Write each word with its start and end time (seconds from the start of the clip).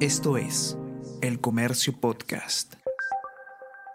Esto 0.00 0.36
es 0.36 0.76
El 1.22 1.40
Comercio 1.40 1.98
Podcast. 1.98 2.74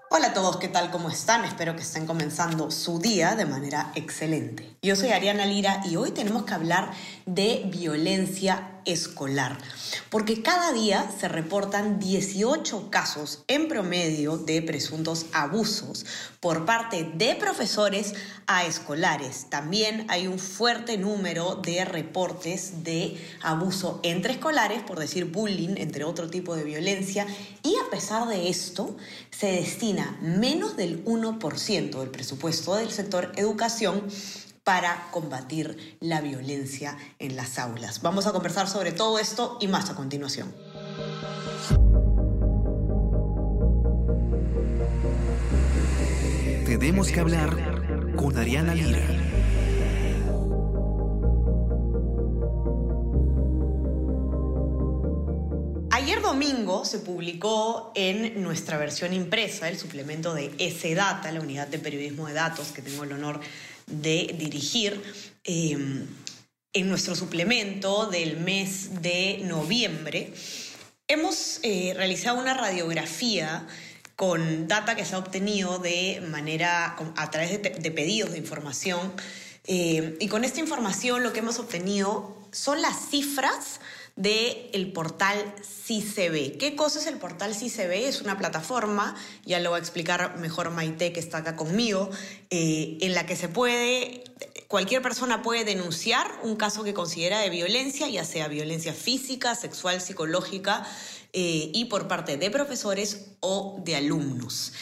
Hola 0.09 0.29
a 0.29 0.33
todos, 0.33 0.58
¿qué 0.58 0.67
tal? 0.67 0.89
¿Cómo 0.89 1.12
están? 1.12 1.46
Espero 1.46 1.75
que 1.75 1.83
estén 1.83 2.08
comenzando 2.08 2.71
su 2.71 2.97
día 2.97 3.35
de 3.35 3.45
manera 3.45 3.92
excelente. 3.93 4.75
Yo 4.82 4.95
soy 4.95 5.09
Ariana 5.09 5.45
Lira 5.45 5.79
y 5.87 5.98
hoy 5.98 6.09
tenemos 6.09 6.43
que 6.43 6.56
hablar 6.56 6.92
de 7.27 7.69
violencia 7.72 8.80
escolar, 8.86 9.57
porque 10.09 10.41
cada 10.41 10.71
día 10.71 11.09
se 11.20 11.27
reportan 11.27 12.00
18 12.00 12.89
casos 12.89 13.43
en 13.47 13.68
promedio 13.68 14.38
de 14.38 14.61
presuntos 14.61 15.25
abusos 15.32 16.05
por 16.39 16.65
parte 16.65 17.04
de 17.15 17.36
profesores 17.36 18.14
a 18.47 18.65
escolares. 18.65 19.47
También 19.50 20.05
hay 20.09 20.28
un 20.28 20.39
fuerte 20.39 20.97
número 20.97 21.55
de 21.55 21.86
reportes 21.86 22.83
de 22.83 23.18
abuso 23.41 24.00
entre 24.04 24.33
escolares, 24.33 24.84
por 24.84 25.00
decir 25.00 25.25
bullying, 25.25 25.75
entre 25.77 26.04
otro 26.04 26.29
tipo 26.29 26.55
de 26.55 26.63
violencia, 26.63 27.27
y 27.63 27.75
a 27.75 27.89
pesar 27.89 28.27
de 28.27 28.50
esto, 28.50 28.97
se 29.29 29.47
destina 29.47 30.18
menos 30.21 30.75
del 30.77 31.05
1% 31.05 32.00
del 32.00 32.10
presupuesto 32.10 32.76
del 32.76 32.91
sector 32.91 33.32
educación 33.36 34.04
para 34.64 35.08
combatir 35.12 35.98
la 36.00 36.22
violencia 36.22 36.98
en 37.20 37.36
las 37.36 37.58
aulas. 37.58 38.02
Vamos 38.02 38.28
a 38.28 38.32
conversar 38.32 38.68
sobre 38.68 38.92
todo 38.92 39.20
esto 39.20 39.58
y 39.60 39.68
más 39.68 39.90
a 39.90 39.96
continuación. 39.96 40.54
Tenemos 46.66 47.12
que 47.12 47.20
hablar 47.20 48.16
con 48.16 48.38
Ariana 48.38 48.74
Lira. 48.74 49.05
Ayer 55.91 56.22
domingo 56.22 56.86
se 56.86 57.00
publicó 57.00 57.91
en 57.94 58.41
nuestra 58.41 58.78
versión 58.78 59.13
impresa 59.13 59.70
el 59.70 59.78
suplemento 59.78 60.34
de 60.34 60.52
S-Data, 60.57 61.32
la 61.32 61.41
unidad 61.41 61.68
de 61.68 61.78
periodismo 61.78 62.28
de 62.28 62.34
datos 62.34 62.72
que 62.72 62.82
tengo 62.82 63.04
el 63.04 63.12
honor 63.12 63.40
de 63.92 64.36
dirigir 64.38 65.02
em, 65.44 66.08
en 66.73 66.89
nuestro 66.89 67.16
suplemento 67.16 68.08
del 68.08 68.38
mes 68.38 69.02
de 69.02 69.42
noviembre, 69.44 70.34
hemos 71.08 71.59
eh, 71.64 71.94
realizado 71.95 72.39
una 72.39 72.53
radiografía 72.53 73.67
con 74.16 74.67
data 74.67 74.95
que 74.95 75.03
se 75.03 75.16
ha 75.16 75.17
obtenido 75.17 75.80
de 75.80 76.23
manera 76.30 76.95
a 77.16 77.31
través 77.31 77.62
de, 77.62 77.92
pedidos 77.92 78.31
de 78.31 78.38
información. 78.38 79.12
Em, 79.66 80.16
y 80.19 80.28
con 80.28 80.44
esta 80.44 80.59
información 80.59 81.23
lo 81.23 81.34
que 81.34 81.39
hemos 81.39 81.59
obtenido 81.59 82.38
son 82.52 82.81
las 82.81 83.09
cifras 83.09 83.80
del 84.22 84.69
el 84.73 84.91
portal 84.91 85.55
CICB. 85.61 86.58
¿Qué 86.58 86.75
cosa 86.75 87.00
es 87.00 87.08
el 87.08 87.17
portal 87.17 87.55
CICB? 87.55 88.08
Es 88.08 88.22
una 88.22 88.38
plataforma, 88.38 89.16
ya 89.45 89.59
lo 89.59 89.72
va 89.72 89.78
a 89.78 89.80
explicar 89.80 90.38
mejor 90.38 90.69
Maite 90.69 91.11
que 91.11 91.19
está 91.19 91.39
acá 91.39 91.55
conmigo, 91.55 92.09
eh, 92.50 92.97
en 93.02 93.13
la 93.16 93.25
que 93.25 93.36
se 93.36 93.50
puede, 93.50 94.23
cualquier 94.67 95.02
persona 95.02 95.41
puede 95.41 95.66
denunciar 95.66 96.30
un 96.44 96.55
caso 96.55 96.83
que 96.83 96.94
considera 96.94 97.39
de 97.39 97.50
violencia, 97.50 98.08
ya 98.09 98.23
sea 98.23 98.47
violencia 98.47 98.94
física, 98.94 99.55
sexual, 99.55 100.02
psicológica, 100.02 100.85
eh, 101.33 101.72
y 101.73 101.85
por 101.85 102.08
parte 102.08 102.38
de 102.38 102.52
profesores 102.52 103.31
o 103.39 103.81
de 103.83 103.95
alumnos. 103.95 104.73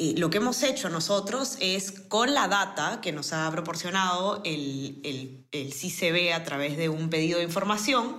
Eh, 0.00 0.14
lo 0.16 0.30
que 0.30 0.36
hemos 0.36 0.62
hecho 0.62 0.88
nosotros 0.90 1.56
es 1.60 1.90
con 1.90 2.32
la 2.32 2.46
data 2.46 3.00
que 3.02 3.10
nos 3.10 3.32
ha 3.32 3.50
proporcionado 3.50 4.40
el, 4.44 5.00
el, 5.02 5.44
el 5.50 6.32
a 6.32 6.44
través 6.44 6.76
de 6.76 6.88
un 6.88 7.10
pedido 7.10 7.38
de 7.38 7.44
información, 7.44 8.16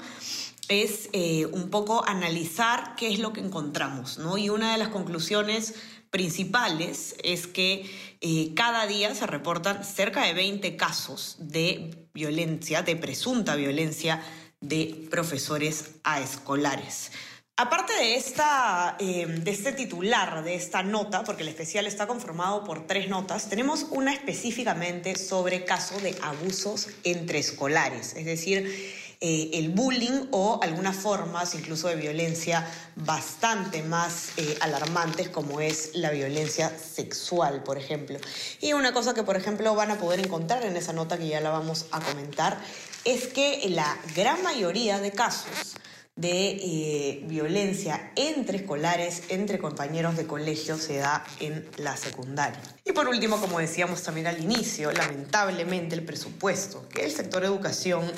es 0.70 1.10
eh, 1.14 1.48
un 1.48 1.70
poco 1.70 2.08
analizar 2.08 2.96
qué 2.96 3.12
es 3.12 3.20
lo 3.20 3.34
que 3.34 3.42
encontramos, 3.42 4.20
¿no? 4.20 4.38
Y 4.38 4.50
una 4.50 4.72
de 4.72 4.78
las 4.78 4.90
conclusiones 4.90 5.74
principales 6.12 7.16
es 7.24 7.48
que 7.48 7.90
eh, 8.22 8.54
cada 8.56 8.88
día 8.88 9.14
se 9.14 9.28
reportan 9.28 9.84
cerca 9.84 10.24
de 10.24 10.34
20 10.34 10.78
casos 10.78 11.36
de 11.40 12.08
violencia, 12.14 12.84
de 12.84 12.96
presunta 12.96 13.56
violencia 13.56 14.24
de 14.62 15.08
profesores 15.10 15.92
a 16.04 16.22
escolares. 16.22 17.12
Aparte 17.58 17.92
de, 17.94 18.16
esta, 18.16 18.96
eh, 19.00 19.26
de 19.26 19.52
este 19.52 19.74
titular, 19.74 20.44
de 20.46 20.56
esta 20.56 20.82
nota, 20.82 21.26
porque 21.26 21.44
el 21.44 21.50
especial 21.50 21.88
está 21.88 22.08
conformado 22.08 22.64
por 22.64 22.88
tres 22.88 23.10
notas, 23.10 23.50
tenemos 23.50 23.88
una 23.90 24.14
específicamente 24.14 25.18
sobre 25.18 25.66
caso 25.66 26.00
de 26.00 26.16
abusos 26.22 26.88
entre 27.04 27.40
escolares, 27.40 28.16
es 28.16 28.24
decir, 28.24 28.94
eh, 29.22 29.50
el 29.56 29.70
bullying 29.70 30.28
o 30.32 30.62
algunas 30.64 30.96
formas 30.96 31.54
incluso 31.54 31.90
de 31.90 31.96
violencia 31.96 32.66
bastante 32.96 33.84
más 33.84 34.30
eh, 34.38 34.58
alarmantes 34.62 35.28
como 35.28 35.60
es 35.60 35.92
la 35.94 36.10
violencia 36.12 36.70
sexual, 36.70 37.62
por 37.64 37.78
ejemplo. 37.78 38.18
Y 38.62 38.72
una 38.72 38.94
cosa 38.94 39.14
que, 39.14 39.24
por 39.24 39.36
ejemplo, 39.36 39.76
van 39.76 39.92
a 39.92 39.98
poder 39.98 40.22
encontrar 40.22 40.64
en 40.64 40.78
esa 40.78 40.94
nota 40.94 41.18
que 41.18 41.28
ya 41.28 41.42
la 41.42 41.50
vamos 41.50 41.88
a 41.92 42.00
comentar 42.00 42.58
es 43.04 43.28
que 43.28 43.68
la 43.70 43.98
gran 44.16 44.42
mayoría 44.42 45.00
de 45.00 45.12
casos 45.12 45.76
de 46.16 46.50
eh, 46.52 47.24
violencia 47.28 48.12
entre 48.16 48.58
escolares, 48.58 49.24
entre 49.30 49.58
compañeros 49.58 50.18
de 50.18 50.28
colegio, 50.28 50.78
se 50.78 50.98
da 50.98 51.26
en 51.40 51.66
la 51.78 51.96
secundaria. 51.96 52.62
Y 52.84 52.92
por 52.92 53.08
último, 53.08 53.40
como 53.40 53.60
decíamos 53.60 54.04
también 54.04 54.28
al 54.28 54.42
inicio, 54.42 54.92
lamentablemente 54.92 55.96
el 55.96 56.04
presupuesto 56.04 56.88
que 56.90 57.06
el 57.06 57.12
sector 57.12 57.46
educación 57.46 58.12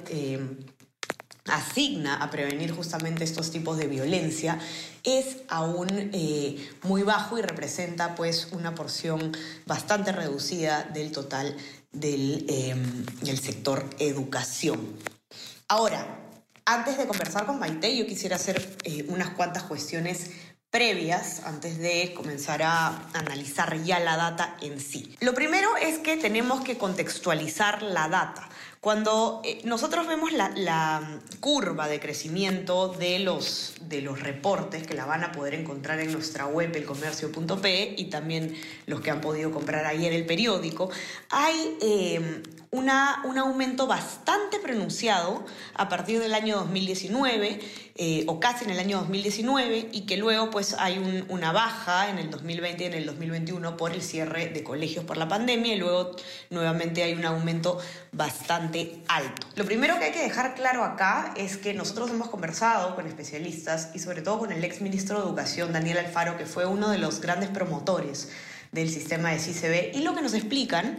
asigna 1.52 2.16
a 2.16 2.30
prevenir 2.30 2.72
justamente 2.72 3.24
estos 3.24 3.52
tipos 3.52 3.78
de 3.78 3.88
violencia 3.88 4.60
es 5.04 5.38
aún 5.50 5.88
eh, 6.14 6.70
muy 6.84 7.04
bajo 7.04 7.38
y 7.38 7.42
representa 7.42 8.16
pues 8.16 8.50
una 8.52 8.76
porción 8.76 9.32
bastante 9.66 10.12
reducida 10.12 10.84
del 10.84 11.12
total 11.12 11.56
del, 11.92 12.46
em, 12.48 13.06
sector 13.38 13.88
educación. 14.00 14.80
Ahora, 15.68 16.20
antes 16.66 16.98
de 16.98 17.08
conversar 17.08 17.46
con 17.46 17.60
Maite, 17.60 17.96
yo 17.96 18.06
quisiera 18.06 18.36
hacer 18.36 18.78
eh, 18.84 19.06
unas 19.10 19.32
cuantas 19.32 19.64
cuestiones 19.64 20.32
previas 20.70 21.42
antes 21.46 21.80
de 21.80 22.14
comenzar 22.16 22.64
a 22.64 23.10
analizar 23.14 23.84
ya 23.84 24.00
la 24.00 24.16
data 24.16 24.56
en 24.62 24.80
sí. 24.80 25.16
Lo 25.20 25.34
primero 25.34 25.76
es 25.76 26.00
que 26.00 26.16
tenemos 26.16 26.62
que 26.62 26.78
contextualizar 26.78 27.84
la 27.84 28.08
data. 28.08 28.48
Cuando 28.82 29.42
eh, 29.44 29.62
nosotros 29.64 30.08
vemos 30.08 30.32
la, 30.34 31.22
curva 31.40 31.88
de 31.88 32.00
crecimiento 32.00 32.88
de 32.88 33.20
los, 33.20 33.76
de 33.82 34.02
los 34.02 34.20
reportes, 34.22 34.88
que 34.88 34.96
la 34.96 35.06
van 35.06 35.24
a 35.24 35.32
poder 35.32 35.54
encontrar 35.54 36.00
en 36.00 36.12
nuestra 36.12 36.48
web, 36.48 36.76
elcomercio.pe, 36.76 37.94
y 37.96 38.06
también 38.06 38.56
los 38.88 39.02
que 39.02 39.12
han 39.12 39.22
podido 39.22 39.52
comprar 39.52 39.86
ahí 39.86 40.08
en 40.08 40.14
el 40.14 40.26
periódico, 40.26 40.90
hay 41.30 41.78
eh, 41.80 42.42
un 42.72 42.90
aumento 42.90 43.86
bastante 43.86 44.58
pronunciado 44.60 45.46
a 45.74 45.90
partir 45.90 46.22
del 46.22 46.34
año 46.34 46.56
2019 46.56 47.60
eh, 47.96 48.24
o 48.28 48.40
casi 48.40 48.64
en 48.64 48.72
el 48.72 48.80
año 48.80 49.00
2019 49.00 49.90
y 49.92 50.06
que 50.06 50.16
luego 50.16 50.50
pues 50.50 50.76
hay 50.80 51.26
una 51.28 51.52
baja 51.52 52.10
en 52.10 52.18
el 52.18 52.32
2020 52.32 52.84
y 52.84 52.88
en 52.88 52.94
el 52.94 53.06
2021 53.06 53.76
por 53.76 53.92
el 53.92 54.02
cierre 54.02 54.48
de 54.48 54.64
colegios 54.64 55.04
por 55.04 55.18
la 55.18 55.28
pandemia 55.28 55.76
y 55.76 55.80
luego 55.80 56.16
nuevamente 56.50 57.04
hay 57.04 57.14
un 57.14 57.26
aumento 57.26 57.78
bastante 58.14 59.04
alto. 59.10 59.48
Lo 59.56 59.66
primero 59.66 60.00
que 60.00 60.06
hay 60.06 60.12
que 60.14 60.24
dejar 60.24 60.56
claro 60.56 60.86
acá 60.86 61.34
es 61.36 61.58
que 61.58 61.74
nosotros 61.74 62.10
hemos 62.12 62.30
conversado 62.30 62.96
con 62.96 63.06
especialistas 63.06 63.90
y 63.94 64.00
sobre 64.00 64.22
todo 64.22 64.40
con 64.40 64.54
el 64.54 64.64
ex 64.64 64.80
ministro 64.80 65.20
de 65.20 65.26
Educación, 65.26 65.74
Daniel 65.74 65.98
Alfaro, 65.98 66.38
que 66.38 66.46
fue 66.46 66.66
uno 66.66 66.90
de 66.90 67.00
los 67.00 67.20
grandes 67.20 67.50
promotores 67.50 68.30
del 68.72 68.90
sistema 68.90 69.32
de 69.32 69.40
CICB 69.40 69.98
y 69.98 70.04
lo 70.04 70.16
que 70.16 70.22
nos 70.22 70.34
explican 70.34 70.98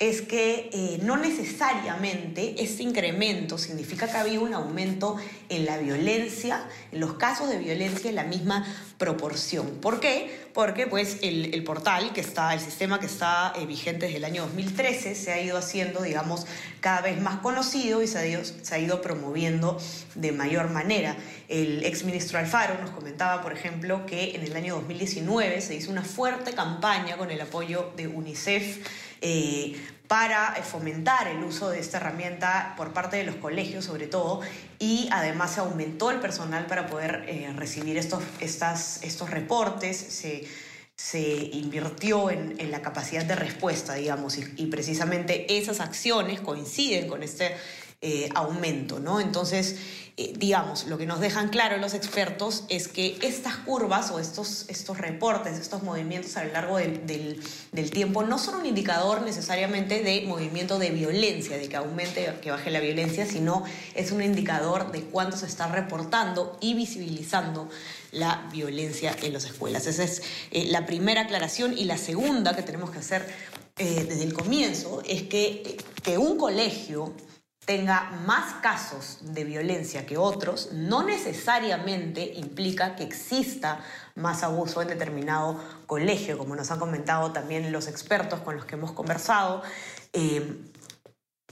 es 0.00 0.22
que 0.22 0.70
eh, 0.72 0.98
no 1.02 1.18
necesariamente 1.18 2.54
ese 2.62 2.82
incremento 2.82 3.58
significa 3.58 4.10
que 4.10 4.16
había 4.16 4.40
un 4.40 4.54
aumento 4.54 5.18
en 5.50 5.66
la 5.66 5.76
violencia, 5.76 6.66
en 6.90 7.00
los 7.00 7.14
casos 7.14 7.50
de 7.50 7.58
violencia 7.58 8.08
en 8.08 8.16
la 8.16 8.24
misma 8.24 8.66
proporción. 8.96 9.66
¿Por 9.82 10.00
qué? 10.00 10.48
Porque 10.54 10.86
pues 10.86 11.18
el, 11.20 11.62
portal 11.64 12.14
que 12.14 12.22
está, 12.22 12.54
el 12.54 12.60
sistema 12.60 12.98
que 12.98 13.04
está 13.04 13.52
eh, 13.54 13.66
vigente 13.66 14.06
desde 14.06 14.16
el 14.16 14.24
año 14.24 14.46
2013 14.46 15.14
se 15.14 15.32
ha 15.32 15.40
ido 15.40 15.58
haciendo, 15.58 16.02
digamos, 16.02 16.46
cada 16.80 17.02
vez 17.02 17.20
más 17.20 17.40
conocido 17.40 18.02
y 18.02 18.06
se 18.06 18.18
ha 18.18 18.26
ido, 18.26 18.40
se 18.42 18.74
ha 18.74 18.78
ido 18.78 19.02
promoviendo 19.02 19.78
de 20.14 20.32
mayor 20.32 20.70
manera. 20.70 21.14
El 21.48 21.84
exministro 21.84 22.38
Alfaro 22.38 22.80
nos 22.80 22.90
comentaba, 22.90 23.42
por 23.42 23.52
ejemplo, 23.52 24.06
que 24.06 24.34
en 24.34 24.44
el 24.44 24.56
año 24.56 24.76
2019 24.76 25.60
se 25.60 25.74
hizo 25.74 25.90
una 25.90 26.04
fuerte 26.04 26.54
campaña 26.54 27.18
con 27.18 27.30
el 27.30 27.40
apoyo 27.42 27.92
de 27.98 28.08
UNICEF 28.08 28.78
eh, 29.20 29.76
para 30.10 30.54
eh, 30.56 30.62
fomentar 30.62 31.28
el 31.28 31.44
uso 31.44 31.70
de 31.70 31.78
esta 31.78 31.98
herramienta 31.98 32.74
por 32.76 32.92
parte 32.92 33.16
de 33.16 33.24
los 33.24 33.36
colegios 33.36 33.84
sobre 33.84 34.06
todo 34.08 34.40
y 34.78 35.08
además 35.12 35.52
se 35.52 35.60
aumentó 35.60 36.10
el 36.10 36.18
personal 36.18 36.66
para 36.66 36.86
poder 36.86 37.24
eh, 37.28 37.52
recibir 37.54 37.96
estos, 37.96 38.22
estas, 38.40 39.02
estos 39.02 39.30
reportes, 39.30 39.96
se, 39.96 40.48
se 40.96 41.20
invirtió 41.52 42.30
en, 42.30 42.56
en, 42.58 42.70
la 42.70 42.82
capacidad 42.82 43.24
de 43.24 43.36
respuesta, 43.36 43.94
digamos, 43.94 44.36
y, 44.38 44.66
precisamente 44.66 45.58
esas 45.58 45.80
acciones 45.80 46.40
coinciden 46.40 47.06
con 47.06 47.22
este 47.22 47.54
aumento, 48.34 48.98
¿no? 48.98 49.20
Entonces, 49.20 49.76
eh, 50.22 50.34
digamos, 50.36 50.86
lo 50.86 50.98
que 50.98 51.06
nos 51.06 51.18
dejan 51.18 51.48
claro 51.48 51.78
los 51.78 51.94
expertos 51.94 52.64
es 52.68 52.88
que 52.88 53.16
estas 53.22 53.56
curvas 53.56 54.10
o 54.10 54.18
estos, 54.18 54.66
estos 54.68 54.98
reportes, 54.98 55.58
estos 55.58 55.82
movimientos 55.82 56.36
a 56.36 56.44
lo 56.44 56.52
largo 56.52 56.76
del, 56.76 57.06
del, 57.72 57.90
tiempo 57.90 58.22
no 58.22 58.36
son 58.36 58.56
un 58.56 58.66
indicador 58.66 59.22
necesariamente 59.22 60.02
de 60.02 60.26
movimiento 60.26 60.78
de 60.78 60.90
violencia, 60.90 61.56
de 61.56 61.70
que 61.70 61.76
aumente, 61.76 62.34
que 62.42 62.50
baje 62.50 62.70
la 62.70 62.80
violencia, 62.80 63.24
sino 63.24 63.64
es 63.94 64.12
un 64.12 64.22
indicador 64.22 64.92
de 64.92 65.04
cuánto 65.04 65.38
se 65.38 65.46
está 65.46 65.68
reportando 65.68 66.58
y 66.60 66.74
visibilizando 66.74 67.70
la 68.12 68.46
violencia 68.52 69.16
en 69.22 69.32
las 69.32 69.46
escuelas. 69.46 69.86
Esa 69.86 70.04
es 70.04 70.22
eh, 70.50 70.66
la 70.66 70.84
primera 70.84 71.22
aclaración 71.22 71.78
y 71.78 71.84
la 71.84 71.96
segunda 71.96 72.54
que 72.54 72.62
tenemos 72.62 72.90
que 72.90 72.98
hacer 72.98 73.26
eh, 73.78 74.04
desde 74.06 74.24
el 74.24 74.34
comienzo 74.34 75.02
es 75.08 75.22
que, 75.22 75.78
que 76.02 76.18
un 76.18 76.36
colegio 76.36 77.14
tenga 77.70 78.10
más 78.26 78.54
casos 78.54 79.18
de 79.20 79.44
violencia 79.44 80.04
que 80.04 80.16
otros, 80.16 80.70
no 80.72 81.04
necesariamente 81.04 82.32
implica 82.34 82.96
que 82.96 83.04
exista 83.04 83.78
más 84.16 84.42
abuso 84.42 84.82
en 84.82 84.88
determinado 84.88 85.56
colegio, 85.86 86.36
como 86.36 86.56
nos 86.56 86.72
han 86.72 86.80
comentado 86.80 87.30
también 87.30 87.70
los 87.70 87.86
expertos 87.86 88.40
con 88.40 88.56
los 88.56 88.64
que 88.64 88.74
hemos 88.74 88.90
conversado. 88.90 89.62
Eh, 90.12 90.69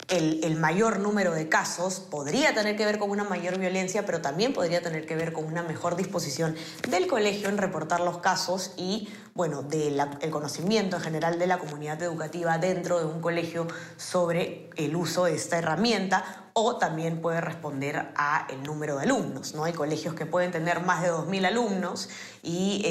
el, 0.09 0.56
mayor 0.56 1.00
número 1.00 1.35
de 1.35 1.49
casos 1.49 2.00
podría 2.00 2.55
tener 2.55 2.77
que 2.77 2.85
ver 2.85 2.99
con 2.99 3.11
una 3.11 3.25
mayor 3.25 3.59
violencia, 3.59 4.06
pero 4.06 4.21
también 4.21 4.53
podría 4.53 4.81
tener 4.81 5.06
que 5.06 5.17
ver 5.17 5.33
con 5.33 5.45
una 5.45 5.62
mejor 5.62 5.97
disposición 5.97 6.56
del 6.89 7.06
colegio 7.06 7.49
en 7.49 7.59
reportar 7.59 8.00
los 8.00 8.19
casos 8.19 8.73
y, 8.77 9.09
bueno, 9.35 9.62
del 9.62 10.00
conocimiento 10.31 10.97
en 10.97 11.03
general 11.03 11.39
de 11.39 11.47
la 11.47 11.59
comunidad 11.59 12.03
educativa 12.03 12.59
dentro 12.59 12.99
de 12.99 13.05
un 13.05 13.21
colegio 13.21 13.67
sobre 13.97 14.71
el 14.77 14.97
uso 14.97 15.25
de 15.25 15.35
esta 15.35 15.59
herramienta 15.59 16.50
o 16.55 16.77
también 16.77 17.21
puede 17.21 17.41
responder 17.41 18.12
a 18.17 18.47
el 18.50 18.62
número 18.62 18.97
de 18.97 19.03
alumnos, 19.03 19.55
¿no? 19.55 19.65
Hay 19.65 19.73
colegios 19.75 20.15
que 20.15 20.27
pueden 20.27 20.50
tener 20.50 20.81
más 20.81 21.03
de 21.03 21.11
2.000 21.11 21.47
alumnos 21.47 22.09
y... 22.43 22.83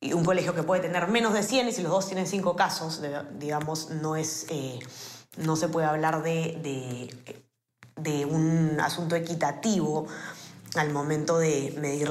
y 0.00 0.12
un 0.12 0.22
colegio 0.22 0.54
que 0.54 0.62
puede 0.62 0.82
tener 0.82 1.08
menos 1.08 1.32
de 1.32 1.42
100 1.42 1.68
y 1.68 1.72
si 1.72 1.82
los 1.82 1.90
dos 1.90 2.06
tienen 2.06 2.26
5 2.26 2.56
casos, 2.56 3.00
digamos, 3.38 3.88
no 3.88 4.16
es, 4.16 4.44
eh, 4.50 4.78
no 5.36 5.56
se 5.56 5.68
puede 5.68 5.86
hablar 5.86 6.22
de, 6.22 7.10
de, 7.96 8.24
un 8.26 8.78
asunto 8.80 9.16
equitativo 9.16 10.06
al 10.76 10.90
momento 10.90 11.38
de 11.38 11.74
medir 11.78 12.10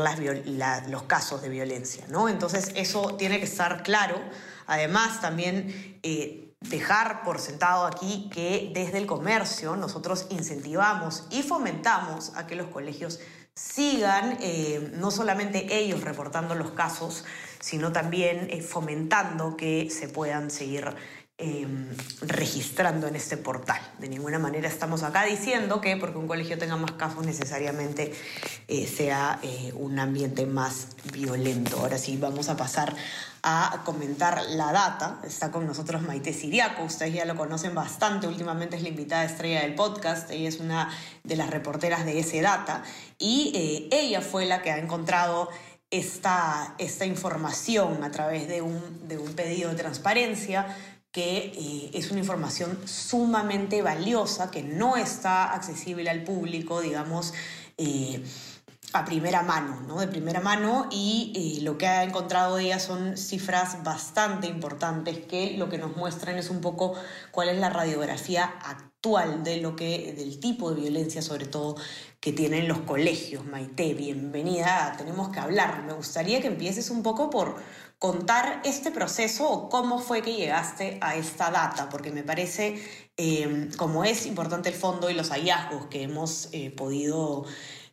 los 0.88 1.04
casos 1.04 1.42
de 1.42 1.50
violencia. 1.50 2.06
¿no? 2.10 2.30
Entonces 2.30 2.72
eso 2.76 3.16
tiene 3.16 3.40
que 3.40 3.46
estar 3.46 3.84
claro. 3.84 4.16
Además, 4.68 5.20
también 5.22 6.00
eh, 6.04 6.54
dejar 6.62 7.24
por 7.24 7.40
sentado 7.40 7.86
aquí 7.86 8.30
que 8.32 8.72
desde 8.74 8.98
el 8.98 9.06
comercio 9.06 9.76
nosotros 9.76 10.28
incentivamos 10.30 11.28
y 11.30 11.44
fomentamos 11.44 12.32
a 12.36 12.48
que 12.48 12.56
los 12.56 12.68
colegios 12.68 13.20
sigan, 13.56 14.38
eh, 14.42 14.92
no 14.96 15.12
solamente 15.12 15.78
ellos 15.78 16.02
reportando 16.02 16.56
los 16.56 16.72
casos, 16.72 17.24
sino 17.60 17.92
también 17.92 18.48
eh, 18.50 18.62
fomentando 18.62 19.56
que 19.56 19.90
se 19.92 20.08
puedan 20.08 20.50
seguir 20.50 20.96
Em, 21.46 21.90
registrando 22.22 23.06
en 23.06 23.18
este 23.18 23.36
portal. 23.36 23.82
De 24.00 24.08
ninguna 24.08 24.40
manera 24.40 24.70
estamos 24.70 25.04
acá 25.04 25.26
diciendo 25.26 25.82
que 25.82 25.98
porque 25.98 26.18
un 26.18 26.26
colegio 26.26 26.58
tenga 26.58 26.78
más 26.78 26.94
casos 26.94 27.26
necesariamente 27.26 28.14
eh, 28.70 28.88
sea 28.88 29.40
eh, 29.44 29.74
un 29.76 30.00
ambiente 30.00 30.46
más 30.46 30.88
violento. 31.12 31.80
Ahora 31.80 31.98
sí, 31.98 32.16
vamos 32.16 32.48
a 32.48 32.56
pasar 32.56 32.96
a 33.42 33.82
comentar 33.84 34.42
la 34.52 34.72
data. 34.72 35.20
Está 35.26 35.52
con 35.52 35.68
nosotros 35.68 36.02
Maite 36.04 36.32
Siriaco, 36.32 36.84
ustedes 36.84 37.14
ya 37.14 37.26
lo 37.26 37.36
conocen 37.36 37.76
bastante, 37.76 38.26
últimamente 38.26 38.78
es 38.78 38.82
la 38.82 38.88
invitada 38.88 39.26
estrella 39.26 39.64
del 39.64 39.76
podcast, 39.76 40.32
ella 40.32 40.48
es 40.48 40.62
una 40.62 40.90
de 41.26 41.36
las 41.36 41.50
reporteras 41.50 42.06
de 42.06 42.20
ese 42.20 42.42
data 42.42 42.84
y 43.20 43.52
eh, 43.54 43.90
ella 43.92 44.22
fue 44.22 44.46
la 44.46 44.62
que 44.62 44.72
ha 44.72 44.78
encontrado 44.78 45.50
esta, 45.92 46.74
esta 46.78 47.06
información 47.06 48.02
a 48.04 48.12
través 48.12 48.48
de 48.48 48.62
un, 48.62 49.08
de 49.08 49.18
un 49.18 49.34
pedido 49.34 49.70
de 49.70 49.76
transparencia 49.76 50.76
que 51.14 51.54
eh, 51.56 51.92
es 51.94 52.10
una 52.10 52.20
información 52.20 52.78
sumamente 52.86 53.84
valiosa, 53.84 54.50
que 54.50 54.64
no 54.64 54.98
está 54.98 55.54
accesible 55.54 56.10
al 56.10 56.24
público, 56.24 56.82
digamos, 56.82 57.34
eh, 57.78 58.24
a 58.94 59.06
primera 59.06 59.44
mano, 59.44 59.80
¿no? 59.88 60.00
De 60.00 60.08
primera 60.08 60.40
mano, 60.40 60.88
y 60.92 61.58
eh, 61.60 61.64
lo 61.64 61.78
que 61.78 61.88
ha 61.88 62.04
encontrado 62.04 62.58
ella 62.58 62.80
son 62.80 63.16
cifras 63.16 63.84
bastante 63.84 64.48
importantes 64.48 65.20
que 65.20 65.56
lo 65.56 65.70
que 65.70 65.78
nos 65.78 65.96
muestran 65.96 66.38
es 66.38 66.50
un 66.50 66.62
poco 66.62 66.96
cuál 67.32 67.50
es 67.50 67.60
la 67.60 67.70
radiografía 67.70 68.46
actual 68.46 69.44
de 69.44 69.58
lo 69.58 69.76
que, 69.76 70.14
del 70.18 70.40
tipo 70.40 70.72
de 70.72 70.82
violencia, 70.82 71.22
sobre 71.22 71.46
todo, 71.46 71.76
que 72.20 72.34
tienen 72.34 72.68
los 72.68 72.80
colegios. 72.80 73.46
Maite, 73.46 73.94
bienvenida, 73.94 74.96
tenemos 74.98 75.30
que 75.30 75.40
hablar. 75.40 75.84
Me 75.84 75.94
gustaría 75.94 76.42
que 76.42 76.48
empieces 76.48 76.90
un 76.90 77.04
poco 77.04 77.30
por 77.30 77.58
contar 78.04 78.60
este 78.66 78.92
proceso 78.92 79.50
o 79.50 79.70
cómo 79.70 79.98
fue 79.98 80.22
que 80.22 80.34
llegaste 80.34 80.98
a 81.00 81.16
esta 81.16 81.50
data, 81.52 81.88
porque 81.88 82.12
me 82.12 82.22
parece, 82.22 82.78
eh, 83.16 83.70
como 83.78 84.04
es 84.04 84.26
importante 84.26 84.68
el 84.68 84.76
fondo 84.76 85.10
y 85.10 85.14
los 85.14 85.30
hallazgos 85.30 85.86
que 85.86 86.04
hemos 86.04 86.50
eh, 86.52 86.70
podido 86.70 87.46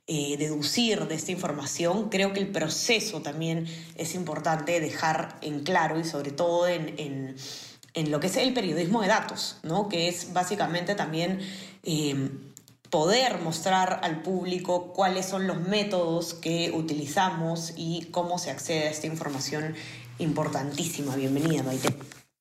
eh, 0.08 0.36
deducir 0.36 1.06
de 1.06 1.14
esta 1.14 1.30
información, 1.30 2.08
creo 2.08 2.32
que 2.32 2.40
el 2.40 2.48
proceso 2.48 3.22
también 3.22 3.68
es 3.94 4.16
importante 4.16 4.80
dejar 4.80 5.38
en 5.42 5.60
claro 5.60 6.00
y 6.00 6.02
sobre 6.02 6.32
todo 6.32 6.66
en, 6.66 7.36
en, 7.94 8.10
lo 8.10 8.18
que 8.18 8.26
es 8.26 8.36
el 8.36 8.52
periodismo 8.52 9.02
de 9.02 9.06
datos, 9.06 9.58
¿no? 9.62 9.88
que 9.88 10.08
es 10.08 10.32
básicamente 10.32 10.96
también 10.96 11.38
poder 12.90 13.38
mostrar 13.38 14.00
al 14.02 14.22
público 14.22 14.92
cuáles 14.92 15.26
son 15.26 15.46
los 15.46 15.60
métodos 15.60 16.34
que 16.34 16.72
utilizamos 16.72 17.72
y 17.76 18.08
cómo 18.10 18.38
se 18.38 18.50
accede 18.50 18.88
a 18.88 18.90
esta 18.90 19.06
información 19.06 19.74
importantísima. 20.18 21.16
Bienvenida, 21.16 21.62
Maite. 21.62 21.88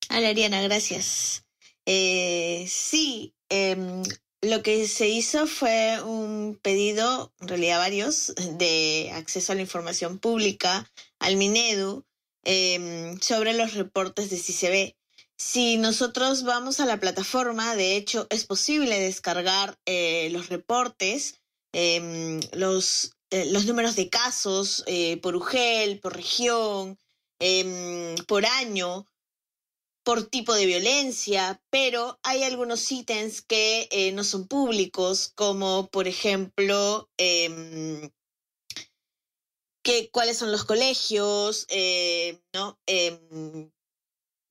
Hola, 0.10 0.30
Ariana, 0.30 0.62
gracias. 0.62 1.46
Eh, 1.86 2.66
sí, 2.68 3.36
em, 3.50 4.04
lo 4.42 4.64
que 4.64 4.88
se 4.88 5.08
hizo 5.08 5.48
fue 5.48 6.02
un 6.04 6.60
pedido, 6.62 7.32
en 7.40 7.48
realidad 7.48 7.78
varios, 7.78 8.34
de 8.58 9.12
acceso 9.14 9.52
a 9.52 9.56
la 9.56 9.62
información 9.62 10.18
pública 10.18 10.90
al 11.20 11.36
Minedu 11.36 12.06
em, 12.44 13.20
sobre 13.20 13.54
los 13.54 13.76
reportes 13.76 14.30
de 14.30 14.38
CICB. 14.38 14.99
Si 15.42 15.78
nosotros 15.78 16.44
vamos 16.44 16.82
a 16.82 16.86
la 16.86 17.00
plataforma, 17.00 17.74
de 17.78 17.96
hecho, 17.96 18.28
es 18.30 18.46
posible 18.46 19.00
descargar 19.00 19.80
eh, 19.86 20.30
los 20.32 20.50
reportes, 20.50 21.40
em, 21.72 22.42
los, 22.52 23.14
eh, 23.30 23.46
los 23.50 23.66
números 23.66 23.96
de 23.96 24.10
casos 24.10 24.84
eh, 24.86 25.16
por 25.22 25.38
UGEL, 25.38 26.02
por 26.02 26.14
región, 26.14 27.00
em, 27.40 28.16
por 28.28 28.46
año, 28.46 29.06
por 30.04 30.26
tipo 30.28 30.54
de 30.56 30.66
violencia, 30.66 31.62
pero 31.70 32.20
hay 32.22 32.44
algunos 32.44 32.92
ítems 32.92 33.42
que 33.42 34.12
no 34.14 34.26
son 34.26 34.46
públicos, 34.46 35.32
como 35.36 35.88
por 35.88 36.10
ejemplo 36.10 37.10
em, 37.18 38.10
que, 39.84 40.10
cuáles 40.12 40.38
son 40.38 40.52
los 40.52 40.66
colegios, 40.66 41.66
¿no? 42.54 42.78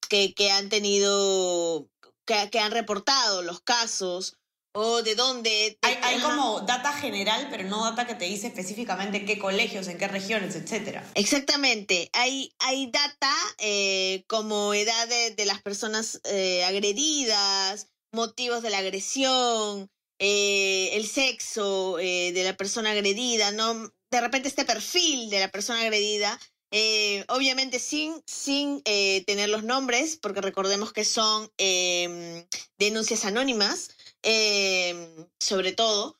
Que, 0.08 0.50
han 0.50 0.68
tenido, 0.68 1.88
que, 2.24 2.58
han 2.58 2.72
reportado 2.72 3.42
los 3.42 3.60
casos 3.60 4.38
o 4.72 5.02
de 5.02 5.14
dónde. 5.14 5.78
Hay, 5.82 6.20
como 6.20 6.60
data 6.60 6.92
general, 6.92 7.48
pero 7.50 7.64
no 7.64 7.84
data 7.84 8.06
que 8.06 8.14
te 8.14 8.26
dice 8.26 8.48
específicamente 8.48 9.24
qué 9.24 9.38
colegios, 9.38 9.88
en 9.88 9.98
qué 9.98 10.08
regiones, 10.08 10.56
etc. 10.56 11.02
Exactamente. 11.14 12.10
Hay, 12.12 12.54
hay 12.58 12.90
data 12.90 13.34
eh, 13.58 14.24
como 14.26 14.74
edad 14.74 15.08
de, 15.08 15.46
las 15.46 15.62
personas 15.62 16.20
eh, 16.24 16.64
agredidas, 16.64 17.88
motivos 18.12 18.62
de 18.62 18.70
la 18.70 18.78
agresión, 18.78 19.90
eh, 20.18 20.90
el 20.94 21.06
sexo 21.06 21.96
de 21.96 22.42
la 22.44 22.56
persona 22.56 22.90
agredida, 22.90 23.52
¿no? 23.52 23.92
De 24.10 24.20
repente 24.20 24.48
este 24.48 24.64
perfil 24.64 25.28
de 25.28 25.40
la 25.40 25.48
persona 25.48 25.82
agredida 25.82 26.38
eh, 26.70 27.24
obviamente 27.28 27.78
sin, 27.78 28.22
sin 28.26 28.82
eh, 28.84 29.24
tener 29.26 29.48
los 29.48 29.64
nombres, 29.64 30.18
porque 30.20 30.42
recordemos 30.42 30.92
que 30.92 31.04
son 31.04 31.50
em, 31.56 32.46
denuncias 32.78 33.24
anónimas, 33.24 33.90
em, 34.22 35.26
sobre 35.38 35.72
todo, 35.72 36.18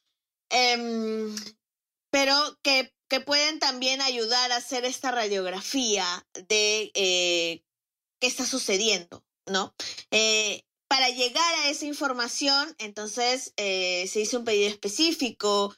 em, 0.51 1.35
pero 2.11 2.35
que, 2.63 2.95
que, 3.09 3.21
pueden 3.21 3.59
también 3.59 4.01
ayudar 4.01 4.53
a 4.53 4.57
hacer 4.57 4.85
esta 4.87 5.11
radiografía 5.11 6.27
de 6.49 6.91
eh, 6.95 7.63
qué 8.21 8.27
está 8.27 8.47
sucediendo, 8.47 9.25
¿no? 9.47 9.75
para 10.89 11.11
llegar 11.11 11.55
a 11.57 11.69
esa 11.69 11.85
información, 11.85 12.75
entonces 12.79 13.53
se 13.57 14.21
hizo 14.21 14.39
un 14.39 14.45
pedido 14.47 14.71
específico 14.71 15.77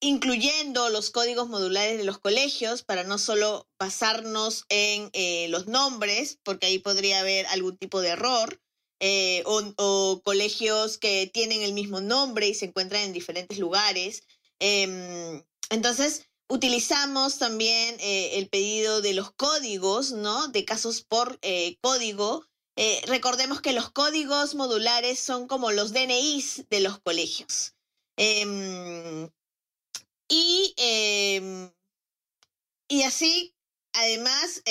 incluyendo 0.00 0.88
los 0.90 1.10
códigos 1.10 1.48
modulares 1.48 1.98
de 1.98 2.04
los 2.04 2.18
colegios 2.18 2.82
para 2.82 3.04
no 3.04 3.18
solo 3.18 3.68
basarnos 3.78 4.64
en 4.68 5.10
eh, 5.12 5.48
los 5.48 5.66
nombres, 5.66 6.38
porque 6.44 6.66
ahí 6.66 6.78
podría 6.78 7.20
haber 7.20 7.46
algún 7.46 7.76
tipo 7.76 8.00
de 8.00 8.10
error, 8.10 8.60
eh, 9.00 9.42
o, 9.46 10.20
colegios 10.24 10.98
que 10.98 11.30
tienen 11.32 11.62
el 11.62 11.72
mismo 11.72 12.00
nombre 12.00 12.48
y 12.48 12.54
se 12.54 12.66
encuentran 12.66 13.02
en 13.02 13.12
diferentes 13.12 13.58
lugares. 13.58 14.22
Em, 14.60 15.42
entonces, 15.70 16.26
utilizamos 16.48 17.38
también 17.38 17.96
eh, 18.00 18.38
el 18.38 18.48
pedido 18.48 19.00
de 19.00 19.14
los 19.14 19.32
códigos, 19.32 20.12
¿no? 20.12 20.48
De 20.48 20.64
casos 20.64 21.02
por 21.02 21.40
código. 21.80 22.44
recordemos 23.06 23.60
que 23.60 23.72
los 23.72 23.90
códigos 23.90 24.54
modulares 24.54 25.18
son 25.18 25.48
como 25.48 25.72
los 25.72 25.92
DNIs 25.92 26.68
de 26.70 26.80
los 26.80 27.00
colegios. 27.00 27.74
Em, 28.16 29.28
y, 30.28 30.74
em, 30.76 31.72
y 32.88 33.02
así, 33.02 33.54
además, 33.92 34.62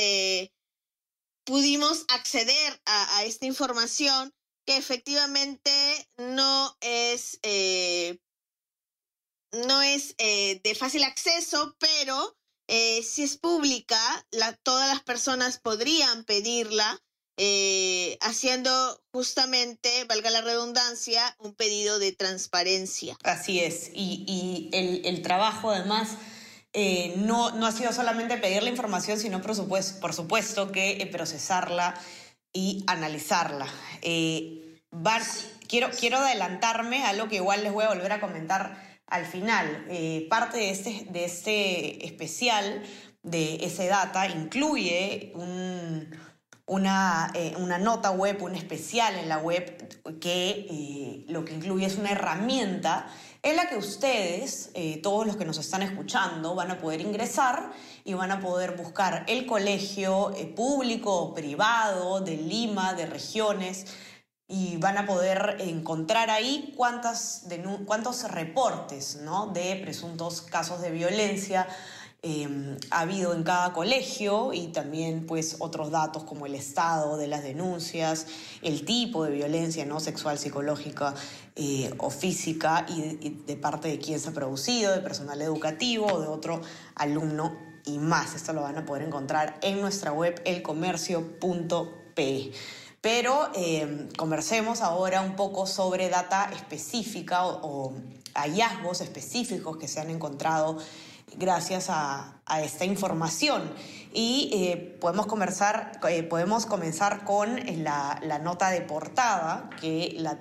pudimos 1.48 2.06
acceder 2.10 2.82
a, 2.86 3.24
esta 3.24 3.46
información 3.46 4.34
que 4.66 4.76
efectivamente 4.76 5.72
no 6.18 6.78
es, 6.82 7.40
eh, 7.42 8.20
no 9.54 9.82
es 9.82 10.14
eh, 10.18 10.60
de 10.62 10.76
fácil 10.76 11.06
acceso, 11.06 11.74
pero 11.80 12.38
eh, 12.68 13.02
si 13.02 13.24
es 13.24 13.38
pública, 13.38 13.98
todas 14.64 14.90
las 14.90 15.04
personas 15.04 15.58
podrían 15.58 16.26
pedirla, 16.26 17.02
haciendo 18.22 19.02
justamente, 19.12 20.06
valga 20.06 20.30
la 20.30 20.42
redundancia, 20.42 21.36
un 21.40 21.54
pedido 21.54 22.00
de 22.00 22.12
transparencia. 22.12 23.18
Así 23.24 23.60
es, 23.60 23.92
y, 23.94 24.24
y 24.28 24.70
el, 24.74 25.06
el 25.06 25.22
trabajo 25.22 25.72
además 25.72 26.18
eh, 26.80 27.16
no, 27.18 27.50
no 27.52 27.66
ha 27.66 27.72
sido 27.72 27.92
solamente 27.92 28.38
pedir 28.38 28.62
la 28.62 28.70
información, 28.70 29.18
sino 29.20 29.42
por 29.42 29.56
supuesto, 29.56 30.00
por 30.00 30.14
supuesto 30.14 30.72
que 30.72 30.92
eh, 31.02 31.08
procesarla 31.08 32.00
y 32.54 32.84
analizarla. 32.86 33.68
Eh, 34.04 34.80
quiero, 35.68 35.90
quiero 35.90 36.18
adelantarme 36.18 37.04
a 37.04 37.14
lo 37.14 37.30
que 37.30 37.38
igual 37.38 37.64
les 37.64 37.74
voy 37.74 37.86
a 37.86 37.90
volver 37.90 38.12
a 38.12 38.20
comentar 38.20 39.00
al 39.08 39.26
final. 39.26 39.88
parte 40.30 40.58
de 40.58 40.70
este, 40.70 41.08
de 41.10 41.26
este 41.26 42.06
especial 42.06 42.84
de 43.24 43.66
ese 43.66 43.88
data 43.88 44.28
incluye 44.28 45.34
una, 46.68 47.34
una, 47.58 47.78
nota 47.78 48.12
web, 48.12 48.44
un 48.44 48.54
especial 48.54 49.16
en 49.16 49.30
la 49.30 49.40
web 49.40 50.20
que 50.20 51.26
lo 51.28 51.44
que 51.44 51.54
incluye 51.54 51.86
es 51.86 51.98
una 51.98 52.12
herramienta 52.12 53.08
en 53.44 53.56
la 53.56 53.70
que 53.70 53.78
ustedes, 53.78 54.72
eh, 54.74 55.00
todos 55.02 55.26
los 55.26 55.38
que 55.38 55.46
nos 55.46 55.58
están 55.58 55.82
escuchando, 55.82 56.54
van 56.54 56.70
a 56.72 56.80
poder 56.80 57.00
ingresar 57.00 57.72
y 58.04 58.14
van 58.14 58.32
a 58.32 58.42
poder 58.42 58.76
buscar 58.76 59.24
el 59.28 59.46
colegio 59.46 60.36
eh, 60.36 60.46
público 60.46 61.16
o 61.16 61.34
privado 61.34 62.20
de 62.20 62.36
Lima, 62.36 62.94
de 62.94 63.06
regiones, 63.06 63.86
y 64.50 64.78
van 64.78 64.98
a 64.98 65.06
poder 65.06 65.58
encontrar 65.60 66.30
ahí 66.30 66.74
cuántas 66.76 67.46
cuántos 67.86 68.24
reportes 68.32 69.18
¿no? 69.18 69.48
de 69.48 69.76
presuntos 69.84 70.42
casos 70.42 70.82
de 70.82 70.90
violencia 70.90 71.68
Em, 72.24 72.76
ha 72.90 73.02
habido 73.02 73.36
en 73.36 73.44
cada 73.44 73.74
colegio 73.74 74.52
y 74.52 74.70
también 74.70 75.28
pues 75.28 75.58
otros 75.60 75.92
datos 75.92 76.24
como 76.24 76.48
el 76.48 76.56
estado 76.56 77.16
de 77.16 77.28
las 77.28 77.44
denuncias, 77.44 78.26
el 78.64 78.86
tipo 78.86 79.24
de 79.24 79.30
violencia 79.32 79.86
no 79.86 80.00
sexual, 80.00 80.40
psicológica 80.40 81.14
eh, 81.56 81.94
o 82.00 82.10
física 82.10 82.88
y, 82.90 83.44
de 83.46 83.56
parte 83.56 83.90
de 83.90 84.00
quién 84.00 84.20
se 84.20 84.30
ha 84.30 84.34
producido, 84.34 84.94
de 84.94 85.02
personal 85.02 85.40
educativo 85.44 86.08
o 86.08 86.20
de 86.20 86.28
otro 86.28 86.60
alumno 86.96 87.56
y 87.86 88.00
más. 88.00 88.34
Esto 88.34 88.52
lo 88.52 88.64
van 88.64 88.80
a 88.80 88.86
poder 88.86 89.04
encontrar 89.04 89.60
en 89.62 89.80
nuestra 89.80 90.12
web 90.12 90.42
elcomercio.pe. 90.44 92.52
Pero 93.00 93.52
em, 93.54 94.10
conversemos 94.18 94.82
ahora 94.82 95.22
un 95.22 95.36
poco 95.36 95.68
sobre 95.68 96.10
data 96.10 96.50
específica 96.52 97.46
o 97.46 97.94
hallazgos 98.34 99.02
específicos 99.02 99.78
que 99.78 99.88
se 99.88 100.00
han 100.00 100.10
encontrado 100.10 100.80
gracias 101.36 101.90
a, 101.90 102.34
esta 102.64 102.86
información. 102.86 103.70
Y 104.14 104.50
eh, 104.54 104.98
podemos, 105.02 105.28
conversar, 105.28 106.00
eh, 106.10 106.24
podemos 106.24 106.66
comenzar 106.66 107.26
con 107.26 107.60
la, 107.84 108.40
nota 108.42 108.70
de 108.70 108.82
portada, 108.82 109.70
que 109.82 110.16
la, 110.18 110.40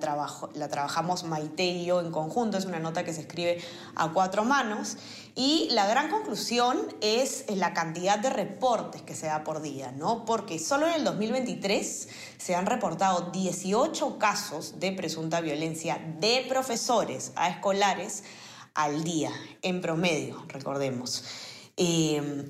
la 0.55 0.69
trabajamos 0.69 1.25
Maite 1.25 1.65
y 1.65 1.85
yo 1.85 2.01
en 2.01 2.13
conjunto, 2.13 2.59
es 2.59 2.65
una 2.65 2.79
nota 2.79 3.05
que 3.05 3.13
se 3.13 3.23
escribe 3.23 3.59
a 3.97 4.13
cuatro 4.13 4.45
manos. 4.45 4.97
Y 5.35 5.69
la 5.73 5.87
gran 5.87 6.09
conclusión 6.11 6.79
es 7.03 7.45
la 7.49 7.75
cantidad 7.75 8.19
de 8.19 8.31
reportes 8.31 9.03
que 9.03 9.15
se 9.15 9.27
da 9.27 9.43
por 9.43 9.61
día, 9.61 9.91
¿no? 9.91 10.25
Porque 10.25 10.59
solo 10.59 10.87
en 10.87 10.95
el 10.95 11.05
2023 11.05 12.09
se 12.39 12.55
han 12.55 12.67
reportado 12.67 13.33
18 13.33 14.19
casos 14.19 14.79
de 14.79 14.93
presunta 14.93 15.41
violencia 15.41 16.01
de 16.21 16.47
profesores 16.49 17.33
a 17.35 17.49
escolares 17.49 18.23
al 18.77 19.03
día, 19.03 19.33
en 19.63 19.81
promedio, 19.81 20.45
recordemos. 20.49 21.25
Eh, 21.77 22.45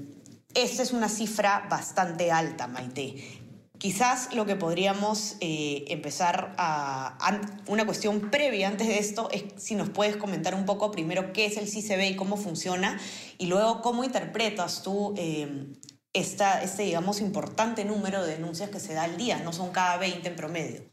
esta 0.54 0.83
es 0.83 0.92
una 0.92 1.09
cifra 1.09 1.66
bastante 1.71 2.33
alta, 2.33 2.66
Maite. 2.66 3.42
Quizás 3.78 4.35
lo 4.35 4.47
que 4.47 4.56
podríamos 4.56 5.37
eh, 5.40 5.85
empezar 5.88 6.54
a, 6.56 7.40
Una 7.66 7.85
cuestión 7.85 8.30
previa 8.30 8.68
antes 8.68 8.88
de 8.88 8.99
esto 8.99 9.28
es 9.30 9.45
si 9.56 9.75
nos 9.75 9.90
puedes 9.90 10.16
comentar 10.16 10.54
un 10.54 10.64
poco 10.64 10.90
primero 10.90 11.33
qué 11.33 11.47
es 11.47 11.56
el 11.59 11.66
CCB 11.66 12.12
y 12.12 12.16
cómo 12.16 12.37
funciona, 12.37 12.99
y 13.38 13.47
luego 13.47 13.83
cómo 13.83 14.02
interpretas 14.02 14.83
tú 14.83 15.14
eh, 15.16 15.73
esta, 16.16 16.62
este, 16.62 16.85
digamos, 16.85 17.20
importante 17.20 17.85
número 17.85 18.25
de 18.25 18.32
denuncias 18.32 18.70
que 18.70 18.80
se 18.80 18.94
da 18.94 19.04
al 19.04 19.18
día, 19.18 19.38
no 19.40 19.52
son 19.52 19.70
cada 19.70 19.99
20 19.99 20.26
en 20.26 20.37
promedio. 20.37 20.90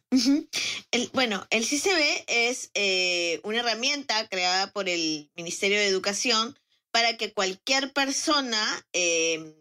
el, 0.92 1.10
bueno, 1.14 1.48
el 1.50 1.64
CCB 1.64 2.26
es 2.28 2.72
eh, 2.74 3.40
una 3.44 3.60
herramienta 3.60 4.28
creada 4.28 4.72
por 4.72 4.90
el 4.90 5.32
Ministerio 5.36 5.78
de 5.78 5.88
Educación 5.88 6.60
para 6.92 7.16
que 7.16 7.32
cualquier 7.32 7.94
persona, 7.94 8.86
eh, 8.92 9.56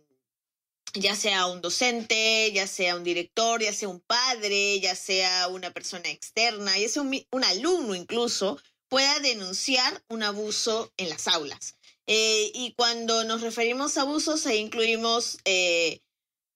ya 0.94 1.14
sea 1.14 1.46
un 1.46 1.60
docente, 1.60 2.50
ya 2.52 2.66
sea 2.66 2.96
un 2.96 3.04
director, 3.04 3.62
ya 3.62 3.72
sea 3.72 3.88
un 3.88 4.00
padre, 4.00 4.80
ya 4.80 4.96
sea 4.96 5.46
una 5.46 5.70
persona 5.70 6.10
externa, 6.10 6.76
ya 6.76 6.88
sea 6.88 7.02
un, 7.02 7.24
un 7.30 7.44
alumno 7.44 7.94
incluso, 7.94 8.58
pueda 8.88 9.20
denunciar 9.20 10.02
un 10.08 10.24
abuso 10.24 10.92
en 10.96 11.08
las 11.08 11.28
aulas. 11.28 11.76
Eh, 12.06 12.50
y 12.54 12.74
cuando 12.74 13.24
nos 13.24 13.42
referimos 13.42 13.96
a 13.96 14.02
abusos, 14.02 14.46
ahí 14.46 14.58
incluimos 14.58 15.38
eh, 15.44 16.00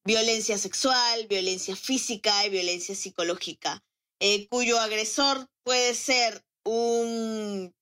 violencia 0.04 0.58
sexual, 0.58 1.26
violencia 1.28 1.76
física 1.76 2.44
y 2.46 2.50
violencia 2.50 2.94
psicológica, 2.94 3.82
eh, 4.20 4.48
cuyo 4.48 4.80
agresor 4.80 5.48
puede 5.62 5.94
ser 5.94 6.44
un 6.64 7.74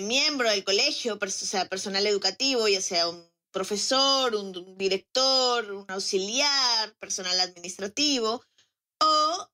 miembro 0.00 0.48
del 0.48 0.64
colegio, 0.64 1.18
o 1.20 1.28
sea, 1.28 1.68
personal 1.68 2.06
educativo, 2.06 2.68
ya 2.68 2.80
sea 2.80 3.08
un 3.08 3.28
profesor, 3.50 4.34
un, 4.34 4.78
director, 4.78 5.70
un 5.72 5.84
auxiliar, 5.90 6.94
personal 6.98 7.38
administrativo 7.40 8.42
o 9.00 9.48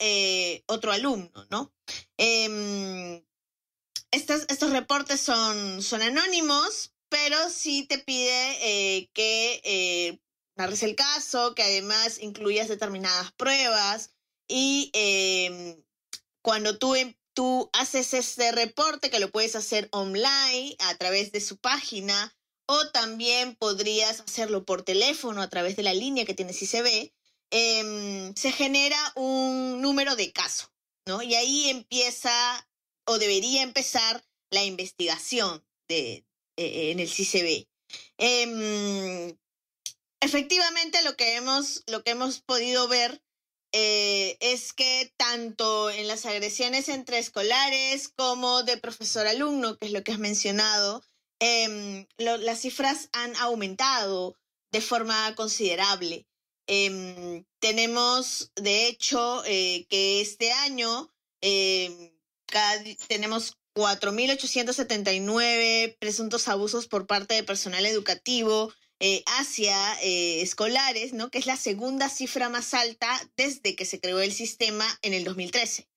otro 0.66 0.92
alumno, 0.92 1.46
¿no? 1.50 1.74
Em, 2.16 3.24
estos, 4.12 4.46
estos 4.48 4.70
reportes 4.70 5.20
son, 5.20 5.82
son 5.82 6.02
anónimos, 6.02 6.93
pero 7.14 7.48
sí 7.48 7.86
te 7.86 7.98
pide 7.98 8.58
eh, 8.60 9.08
que 9.12 9.60
eh, 9.62 10.20
narres 10.56 10.82
el 10.82 10.96
caso, 10.96 11.54
que 11.54 11.62
además 11.62 12.18
incluyas 12.20 12.66
determinadas 12.66 13.30
pruebas 13.34 14.10
y 14.48 14.90
em, 14.94 15.80
cuando 16.42 16.76
tú, 16.76 16.96
em, 16.96 17.14
tú 17.32 17.70
haces 17.72 18.14
este 18.14 18.50
reporte, 18.50 19.10
que 19.10 19.20
lo 19.20 19.30
puedes 19.30 19.54
hacer 19.54 19.88
online 19.92 20.74
a 20.80 20.96
través 20.96 21.30
de 21.30 21.40
su 21.40 21.58
página, 21.58 22.36
o 22.66 22.88
también 22.88 23.54
podrías 23.54 24.18
hacerlo 24.22 24.64
por 24.64 24.82
teléfono 24.82 25.40
a 25.40 25.48
través 25.48 25.76
de 25.76 25.84
la 25.84 25.94
línea 25.94 26.24
que 26.24 26.34
tienes 26.34 26.60
ICB, 26.62 27.12
eh, 27.52 28.32
se 28.34 28.50
genera 28.50 28.98
un 29.14 29.80
número 29.80 30.16
de 30.16 30.32
caso, 30.32 30.72
¿no? 31.06 31.22
Y 31.22 31.36
ahí 31.36 31.70
empieza 31.70 32.68
o 33.06 33.18
debería 33.18 33.62
empezar 33.62 34.26
la 34.50 34.64
investigación 34.64 35.64
de, 35.86 36.26
eh, 36.56 36.90
en 36.90 37.00
el 37.00 37.08
CCB. 37.08 37.66
Em, 38.18 39.36
efectivamente, 40.20 41.02
lo 41.02 41.16
que 41.16 41.36
hemos, 41.36 41.82
lo 41.86 42.02
que 42.02 42.12
hemos 42.12 42.40
podido 42.40 42.88
ver 42.88 43.22
eh, 43.72 44.36
es 44.40 44.72
que 44.72 45.12
tanto 45.16 45.90
en 45.90 46.06
las 46.06 46.26
agresiones 46.26 46.88
entre 46.88 47.18
escolares 47.18 48.08
como 48.08 48.62
de 48.62 48.76
profesor-alumno, 48.78 49.78
que 49.78 49.86
es 49.86 49.92
lo 49.92 50.04
que 50.04 50.12
has 50.12 50.18
mencionado, 50.18 51.02
em, 51.40 52.06
las 52.18 52.60
cifras 52.60 53.08
han 53.12 53.34
aumentado 53.36 54.36
de 54.72 54.80
forma 54.80 55.34
considerable. 55.34 56.26
Em, 56.66 57.44
tenemos, 57.58 58.52
de 58.54 58.86
hecho, 58.86 59.44
eh, 59.44 59.86
que 59.90 60.20
este 60.20 60.52
año 60.52 61.10
tenemos 63.08 63.56
4.879 63.74 65.96
presuntos 65.98 66.48
abusos 66.48 66.86
por 66.86 67.06
parte 67.06 67.34
de 67.34 67.42
personal 67.42 67.84
educativo 67.86 68.72
eh, 69.00 69.24
hacia 69.26 70.00
eh, 70.02 70.40
escolares, 70.40 71.12
¿no? 71.12 71.30
que 71.30 71.38
es 71.38 71.46
la 71.46 71.56
segunda 71.56 72.08
cifra 72.08 72.48
más 72.48 72.72
alta 72.72 73.08
desde 73.36 73.74
que 73.74 73.84
se 73.84 74.00
creó 74.00 74.20
el 74.20 74.32
sistema 74.32 74.86
en 75.02 75.12
el 75.12 75.24
2013. 75.24 75.88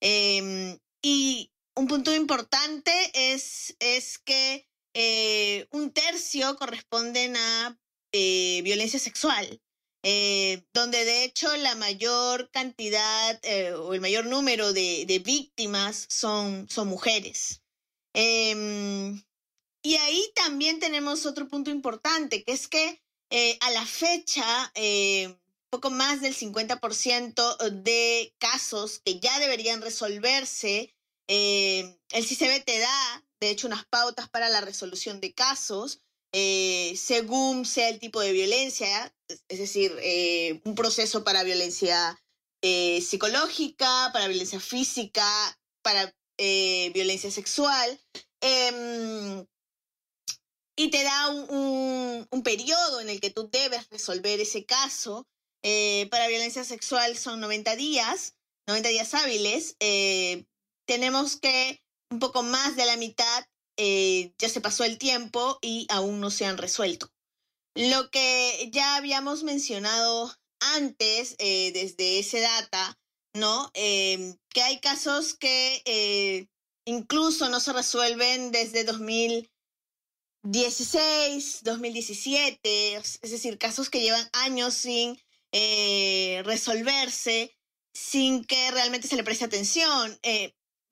Em, 0.00 0.78
y 1.00 1.50
un 1.74 1.86
punto 1.86 2.14
importante 2.14 2.92
es, 3.14 3.74
es 3.80 4.18
que 4.18 4.68
eh, 4.94 5.66
un 5.70 5.90
tercio 5.92 6.54
corresponden 6.56 7.36
a 7.36 7.78
violencia 8.12 8.98
sexual, 8.98 9.62
eh, 10.02 10.64
donde 10.72 11.04
de 11.04 11.24
hecho 11.24 11.54
la 11.56 11.74
mayor 11.74 12.50
cantidad 12.50 13.40
o 13.78 13.94
el 13.94 14.00
mayor 14.00 14.26
número 14.26 14.72
de, 14.72 15.22
víctimas 15.24 16.06
son, 16.08 16.68
son 16.68 16.88
mujeres. 16.88 17.62
Em, 18.14 19.22
y 19.82 19.96
ahí 19.96 20.32
también 20.34 20.80
tenemos 20.80 21.26
otro 21.26 21.48
punto 21.48 21.70
importante, 21.70 22.44
que 22.44 22.52
es 22.52 22.68
que 22.68 23.00
a 23.60 23.70
la 23.70 23.86
fecha, 23.86 24.72
poco 25.70 25.90
más 25.90 26.20
del 26.20 26.34
50% 26.34 27.70
de 27.82 28.34
casos 28.38 29.00
que 29.04 29.20
ya 29.20 29.38
deberían 29.38 29.80
resolverse, 29.80 30.94
el 31.26 31.96
CICB 32.10 32.64
te 32.64 32.78
da 32.78 33.24
de 33.42 33.50
hecho, 33.50 33.66
unas 33.66 33.84
pautas 33.86 34.28
para 34.28 34.48
la 34.48 34.60
resolución 34.60 35.20
de 35.20 35.34
casos, 35.34 36.00
eh, 36.30 36.94
según 36.96 37.66
sea 37.66 37.88
el 37.88 37.98
tipo 37.98 38.20
de 38.20 38.30
violencia, 38.30 39.12
es 39.48 39.58
decir, 39.58 39.96
eh, 40.02 40.60
un 40.64 40.74
proceso 40.74 41.24
para 41.24 41.42
violencia 41.42 42.18
eh, 42.62 43.00
psicológica, 43.00 44.10
para 44.12 44.28
violencia 44.28 44.60
física, 44.60 45.58
para 45.82 46.14
violencia 46.38 47.30
sexual. 47.30 48.00
Em, 48.40 49.46
y 50.76 50.90
te 50.90 51.02
da 51.04 51.28
un, 51.28 52.26
un, 52.28 52.42
periodo 52.42 53.00
en 53.00 53.10
el 53.10 53.20
que 53.20 53.30
tú 53.30 53.48
debes 53.48 53.88
resolver 53.90 54.40
ese 54.40 54.64
caso. 54.64 55.28
para 56.10 56.26
violencia 56.28 56.64
sexual 56.64 57.16
son 57.16 57.40
90 57.40 57.76
días, 57.76 58.34
90 58.66 58.88
días 58.88 59.14
hábiles. 59.14 59.76
tenemos 60.86 61.36
que 61.36 61.80
un 62.10 62.18
poco 62.18 62.42
más 62.42 62.74
de 62.76 62.86
la 62.86 62.96
mitad 62.96 63.44
eh, 63.76 64.34
ya 64.38 64.48
se 64.48 64.60
pasó 64.60 64.84
el 64.84 64.98
tiempo 64.98 65.58
y 65.62 65.86
aún 65.90 66.20
no 66.20 66.30
se 66.30 66.44
han 66.44 66.58
resuelto. 66.58 67.10
Lo 67.74 68.10
que 68.10 68.68
ya 68.72 68.96
habíamos 68.96 69.44
mencionado 69.44 70.34
antes, 70.60 71.36
eh, 71.38 71.72
desde 71.72 72.18
ese 72.18 72.40
data, 72.40 72.98
¿no? 73.34 73.70
Em, 73.74 74.36
que 74.50 74.62
hay 74.62 74.80
casos 74.80 75.34
que 75.34 75.82
eh, 75.84 76.48
incluso 76.84 77.48
no 77.48 77.60
se 77.60 77.72
resuelven 77.72 78.50
desde 78.52 78.84
2016, 78.84 81.62
2017, 81.62 82.96
es 82.96 83.20
decir, 83.22 83.58
casos 83.58 83.90
que 83.90 84.02
llevan 84.02 84.28
años 84.32 84.74
sin 84.74 85.20
resolverse, 86.44 87.54
sin 87.92 88.44
que 88.44 88.70
realmente 88.70 89.06
se 89.06 89.16
le 89.16 89.24
preste 89.24 89.44
atención 89.44 90.18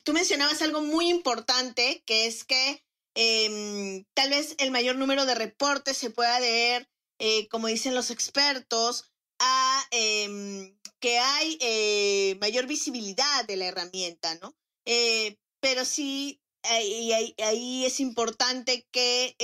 tú 0.03 0.13
mencionabas 0.13 0.61
algo 0.61 0.81
muy 0.81 1.09
importante, 1.09 2.03
que 2.05 2.25
es 2.25 2.43
que 2.43 2.83
em, 3.15 4.05
tal 4.13 4.29
vez 4.29 4.55
el 4.59 4.71
mayor 4.71 4.95
número 4.95 5.25
de 5.25 5.35
reportes 5.35 5.97
se 5.97 6.09
pueda 6.09 6.39
deber, 6.39 6.89
eh, 7.19 7.47
como 7.49 7.67
dicen 7.67 7.95
los 7.95 8.11
expertos, 8.11 9.11
a 9.39 9.83
em, 9.91 10.77
que 10.99 11.19
hay 11.19 11.57
eh, 11.61 12.37
mayor 12.39 12.67
visibilidad 12.67 13.45
de 13.45 13.57
la 13.57 13.65
herramienta, 13.65 14.35
¿no? 14.35 14.55
Eh, 14.85 15.37
pero 15.59 15.85
sí, 15.85 16.41
ahí, 16.63 17.11
ahí, 17.39 17.85
es 17.85 17.99
importante 17.99 18.87
que 18.91 19.35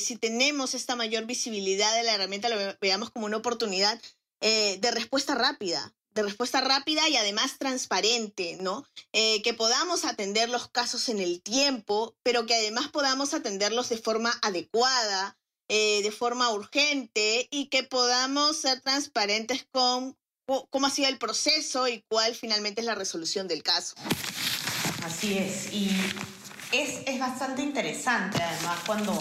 si 0.00 0.16
tenemos 0.16 0.74
esta 0.74 0.96
mayor 0.96 1.26
visibilidad 1.26 1.94
de 1.96 2.02
la 2.04 2.14
herramienta, 2.14 2.48
lo 2.48 2.76
veamos 2.80 3.10
como 3.10 3.26
una 3.26 3.36
oportunidad 3.38 4.00
de 4.40 4.90
respuesta 4.92 5.34
rápida, 5.34 5.96
de 6.16 6.22
respuesta 6.22 6.60
rápida 6.62 7.08
y 7.08 7.16
además 7.16 7.58
transparente, 7.58 8.56
¿no? 8.60 8.84
Eh, 9.12 9.42
que 9.42 9.54
podamos 9.54 10.04
atender 10.04 10.48
los 10.48 10.68
casos 10.68 11.08
en 11.08 11.20
el 11.20 11.42
tiempo, 11.42 12.16
pero 12.22 12.46
que 12.46 12.54
además 12.54 12.88
podamos 12.88 13.34
atenderlos 13.34 13.90
de 13.90 13.98
forma 13.98 14.36
adecuada, 14.42 15.38
eh, 15.68 16.02
de 16.02 16.10
forma 16.10 16.50
urgente 16.50 17.48
y 17.50 17.66
que 17.66 17.82
podamos 17.82 18.56
ser 18.56 18.80
transparentes 18.80 19.66
con 19.70 20.16
cómo 20.70 20.86
ha 20.86 20.90
sido 20.90 21.08
el 21.08 21.18
proceso 21.18 21.86
y 21.86 22.02
cuál 22.08 22.34
finalmente 22.34 22.80
es 22.80 22.86
la 22.86 22.94
resolución 22.94 23.46
del 23.46 23.62
caso. 23.62 23.94
Así 25.04 25.36
es, 25.36 25.72
y 25.72 25.90
es, 26.72 27.00
es 27.06 27.18
bastante 27.18 27.62
interesante 27.62 28.42
además 28.42 28.78
cuando, 28.86 29.20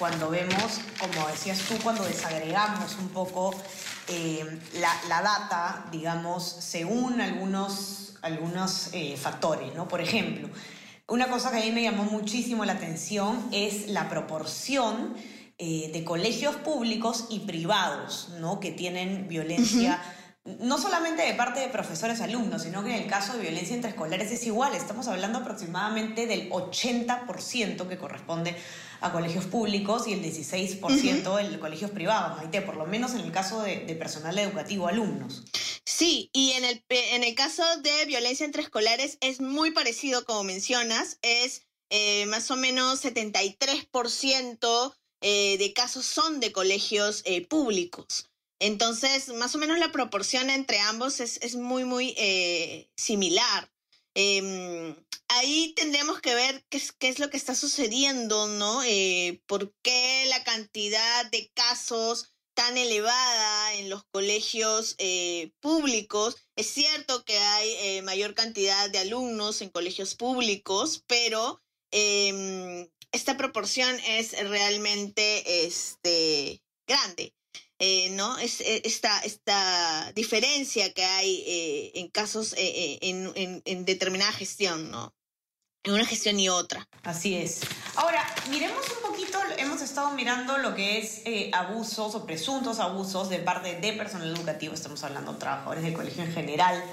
cuando 0.00 0.30
vemos, 0.30 0.80
como 0.98 1.28
decías 1.28 1.58
tú, 1.68 1.74
cuando 1.82 2.02
desagregamos 2.04 2.96
un 2.98 3.10
poco 3.10 3.54
eh, 4.08 4.58
la, 4.80 5.20
data, 5.20 5.84
digamos, 5.92 6.42
según 6.42 7.20
algunos, 7.20 8.14
algunos 8.22 8.88
eh, 8.94 9.18
factores, 9.18 9.74
¿no? 9.74 9.88
Por 9.88 10.00
ejemplo, 10.00 10.48
una 11.06 11.28
cosa 11.28 11.50
que 11.50 11.58
a 11.58 11.60
mí 11.60 11.70
me 11.70 11.82
llamó 11.82 12.04
muchísimo 12.04 12.64
la 12.64 12.72
atención 12.72 13.46
es 13.52 13.88
la 13.88 14.08
proporción 14.08 15.14
eh, 15.58 15.90
de 15.92 16.02
colegios 16.02 16.56
públicos 16.56 17.26
y 17.28 17.40
privados, 17.40 18.30
¿no? 18.40 18.58
Que 18.58 18.70
tienen 18.70 19.28
violencia 19.28 20.00
no 20.44 20.78
solamente 20.78 21.22
de 21.22 21.34
parte 21.34 21.60
de 21.60 21.68
profesores 21.68 22.22
alumnos, 22.22 22.62
sino 22.62 22.82
que 22.82 22.96
en 22.96 23.02
el 23.02 23.06
caso 23.06 23.34
de 23.34 23.42
violencia 23.42 23.74
entre 23.74 23.90
escolares 23.90 24.32
es 24.32 24.46
igual. 24.46 24.74
Estamos 24.74 25.06
hablando 25.06 25.40
aproximadamente 25.40 26.26
del 26.26 26.48
80% 26.48 27.86
que 27.86 27.98
corresponde 27.98 28.56
a 29.00 29.12
colegios 29.12 29.46
públicos 29.46 30.06
y 30.06 30.12
el 30.12 30.22
16% 30.22 31.40
en 31.40 31.58
colegios 31.58 31.90
privados, 31.90 32.38
Maite, 32.38 32.62
por 32.62 32.76
lo 32.76 32.86
menos 32.86 33.14
en 33.14 33.20
el 33.20 33.32
caso 33.32 33.62
de, 33.62 33.78
personal 33.96 34.38
educativo, 34.38 34.88
alumnos. 34.88 35.44
Sí, 35.84 36.30
y 36.32 36.52
en 36.52 36.64
el, 36.64 36.84
en 36.88 37.24
el 37.24 37.34
caso 37.34 37.62
de 37.82 38.06
violencia 38.06 38.46
entre 38.46 38.62
escolares 38.62 39.18
es 39.20 39.40
muy 39.40 39.70
parecido, 39.70 40.24
como 40.24 40.44
mencionas, 40.44 41.18
es 41.22 41.66
eh, 41.90 42.26
más 42.26 42.50
o 42.50 42.56
menos 42.56 43.04
73% 43.04 44.94
eh, 45.22 45.58
de 45.58 45.72
casos 45.74 46.06
son 46.06 46.40
de 46.40 46.52
colegios 46.52 47.22
eh, 47.26 47.46
públicos. 47.46 48.30
Entonces, 48.58 49.28
más 49.34 49.54
o 49.54 49.58
menos 49.58 49.78
la 49.78 49.90
proporción 49.92 50.50
entre 50.50 50.78
ambos 50.80 51.20
es, 51.20 51.54
muy, 51.56 51.84
muy 51.84 52.14
eh, 52.18 52.90
similar. 52.96 53.70
Em, 54.14 54.96
ahí 55.28 55.72
tendremos 55.74 56.20
que 56.20 56.34
ver 56.34 56.64
qué 56.68 56.78
es, 56.78 56.92
qué 56.92 57.08
es, 57.08 57.18
lo 57.18 57.30
que 57.30 57.36
está 57.36 57.54
sucediendo, 57.54 58.48
¿no? 58.48 58.82
Eh, 58.84 59.42
¿Por 59.46 59.72
qué 59.82 60.24
la 60.28 60.42
cantidad 60.44 61.30
de 61.30 61.50
casos 61.54 62.32
tan 62.54 62.76
elevada 62.76 63.74
en 63.74 63.88
los 63.88 64.04
colegios 64.12 64.96
eh, 64.98 65.52
públicos? 65.60 66.36
Es 66.56 66.68
cierto 66.68 67.24
que 67.24 67.38
hay 67.38 68.02
mayor 68.02 68.34
cantidad 68.34 68.90
de 68.90 68.98
alumnos 68.98 69.60
en 69.62 69.70
colegios 69.70 70.14
públicos, 70.14 71.04
pero 71.06 71.62
em, 71.92 72.88
esta 73.12 73.36
proporción 73.36 73.98
es 74.06 74.32
realmente 74.48 75.66
este, 75.66 76.62
grande. 76.86 77.34
Eh, 77.82 78.10
¿no? 78.10 78.36
Es 78.36 78.60
eh, 78.60 78.82
esta, 78.84 79.20
esta 79.20 80.12
diferencia 80.12 80.92
que 80.92 81.02
hay 81.02 81.42
eh, 81.46 81.92
en 81.94 82.08
casos, 82.08 82.54
en, 82.58 83.32
en, 83.64 83.84
determinada 83.86 84.30
gestión, 84.32 84.90
¿no? 84.90 85.14
En 85.82 85.94
una 85.94 86.04
gestión 86.04 86.38
y 86.38 86.50
otra. 86.50 86.86
Así 87.04 87.34
es. 87.34 87.62
Ahora, 87.96 88.22
miremos 88.50 88.84
un 88.90 89.10
poquito, 89.10 89.38
hemos 89.56 89.80
estado 89.80 90.10
mirando 90.10 90.58
lo 90.58 90.74
que 90.74 90.98
es 90.98 91.22
abusos 91.54 92.14
o 92.14 92.26
presuntos 92.26 92.80
abusos 92.80 93.30
de 93.30 93.38
parte 93.38 93.80
de 93.80 93.92
personal 93.94 94.28
educativo, 94.28 94.74
estamos 94.74 95.02
hablando 95.02 95.32
de 95.32 95.38
trabajadores 95.38 95.82
del 95.82 95.94
colegio 95.94 96.22
en 96.22 96.34
general, 96.34 96.84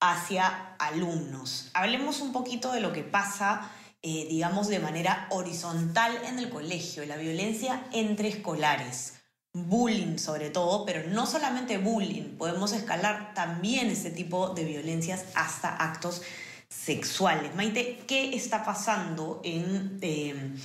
hacia 0.00 0.74
alumnos. 0.80 1.70
Hablemos 1.72 2.20
un 2.20 2.32
poquito 2.32 2.72
de 2.72 2.80
lo 2.80 2.92
que 2.92 3.04
pasa, 3.04 3.70
digamos, 4.02 4.66
de 4.66 4.80
manera 4.80 5.28
horizontal 5.30 6.20
en 6.24 6.40
el 6.40 6.50
colegio, 6.50 7.06
la 7.06 7.16
violencia 7.16 7.86
entre 7.92 8.26
escolares 8.26 9.15
bullying 9.64 10.18
sobre 10.18 10.50
todo, 10.50 10.84
pero 10.84 11.08
no 11.08 11.26
solamente 11.26 11.78
bullying, 11.78 12.36
podemos 12.36 12.72
escalar 12.72 13.32
también 13.34 13.88
ese 13.88 14.10
tipo 14.10 14.50
de 14.50 14.64
violencias 14.64 15.24
hasta 15.34 15.74
actos 15.74 16.22
sexuales. 16.68 17.54
Maite, 17.54 18.02
¿qué 18.06 18.34
está 18.34 18.64
pasando 18.64 19.40
en, 19.44 19.98
em, 20.02 20.56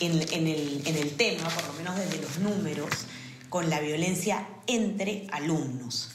en, 0.00 0.46
el, 0.48 1.16
tema, 1.16 1.48
por 1.50 1.66
lo 1.68 1.72
menos 1.74 1.96
desde 1.96 2.20
los 2.20 2.38
números, 2.38 2.90
con 3.48 3.70
la 3.70 3.80
violencia 3.80 4.46
entre 4.66 5.26
alumnos? 5.30 6.10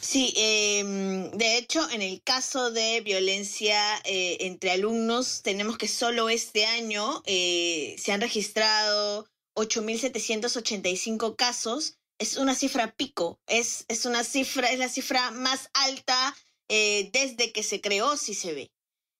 Sí, 0.00 0.32
em, 0.36 1.30
de 1.32 1.58
hecho, 1.58 1.90
en 1.90 2.00
el 2.00 2.22
caso 2.22 2.70
de 2.70 3.02
violencia 3.02 3.78
eh, 4.04 4.38
entre 4.40 4.70
alumnos, 4.70 5.42
tenemos 5.42 5.76
que 5.76 5.88
solo 5.88 6.30
este 6.30 6.64
año 6.64 7.22
eh, 7.26 7.96
se 7.98 8.12
han 8.12 8.20
registrado 8.22 9.28
8.785 9.56 11.34
casos, 11.36 11.98
es 12.18 12.36
una 12.36 12.54
cifra 12.54 12.94
pico, 12.94 13.40
es, 13.46 13.84
es, 13.88 14.06
una 14.06 14.22
cifra, 14.22 14.70
es 14.70 14.78
la 14.78 14.88
cifra 14.88 15.30
más 15.32 15.70
alta 15.74 16.36
eh, 16.68 17.10
desde 17.12 17.52
que 17.52 17.62
se 17.62 17.80
creó 17.80 18.16
si 18.16 18.34
se 18.34 18.54
ve. 18.54 18.70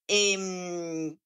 Em, 0.09 1.19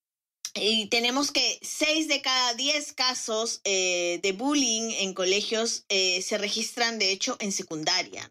y 0.54 0.86
tenemos 0.86 1.30
que 1.30 1.58
6 1.62 2.08
de 2.08 2.22
cada 2.22 2.54
10 2.54 2.92
casos 2.94 3.60
eh, 3.64 4.18
de 4.22 4.32
bullying 4.32 4.90
en 4.98 5.14
colegios 5.14 5.84
eh, 5.88 6.22
se 6.22 6.38
registran, 6.38 6.98
de 6.98 7.12
hecho, 7.12 7.36
en 7.40 7.52
secundaria. 7.52 8.30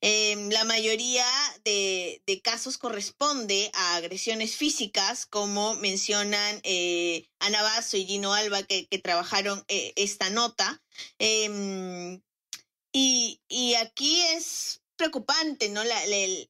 Em, 0.00 0.50
la 0.50 0.64
mayoría 0.64 1.26
de, 1.64 2.20
casos 2.42 2.78
corresponde 2.78 3.70
a 3.74 3.96
agresiones 3.96 4.56
físicas, 4.56 5.26
como 5.26 5.76
mencionan 5.76 6.60
eh, 6.64 7.28
Ana 7.38 7.62
Basso 7.62 7.96
y 7.96 8.06
Gino 8.06 8.34
Alba, 8.34 8.64
que, 8.64 8.88
que 8.88 8.98
trabajaron 8.98 9.64
esta 9.68 10.30
nota. 10.30 10.82
Em, 11.18 12.20
y, 12.92 13.40
y 13.48 13.74
aquí 13.74 14.20
es 14.34 14.81
preocupante, 15.02 15.68
¿no? 15.68 15.82
La, 15.82 16.00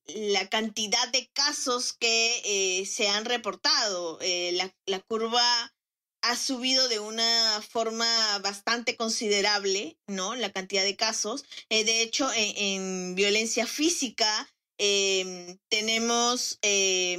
la, 0.07 0.49
cantidad 0.51 1.09
de 1.09 1.27
casos 1.33 1.95
que 1.95 2.43
eh, 2.45 2.85
se 2.85 3.09
han 3.09 3.25
reportado. 3.25 4.19
Eh, 4.21 4.53
la, 4.53 4.71
la, 4.85 5.01
curva 5.01 5.75
ha 6.21 6.37
subido 6.37 6.87
de 6.89 7.01
una 7.01 7.63
forma 7.67 8.39
bastante 8.41 8.95
considerable, 8.95 9.97
¿no? 10.07 10.35
La 10.35 10.53
cantidad 10.53 10.85
de 10.85 10.97
casos. 10.97 11.47
Eh, 11.71 11.85
de 11.85 12.03
hecho, 12.03 12.31
en, 12.35 13.15
violencia 13.15 13.67
física 13.67 14.53
em, 14.77 15.59
tenemos 15.71 16.59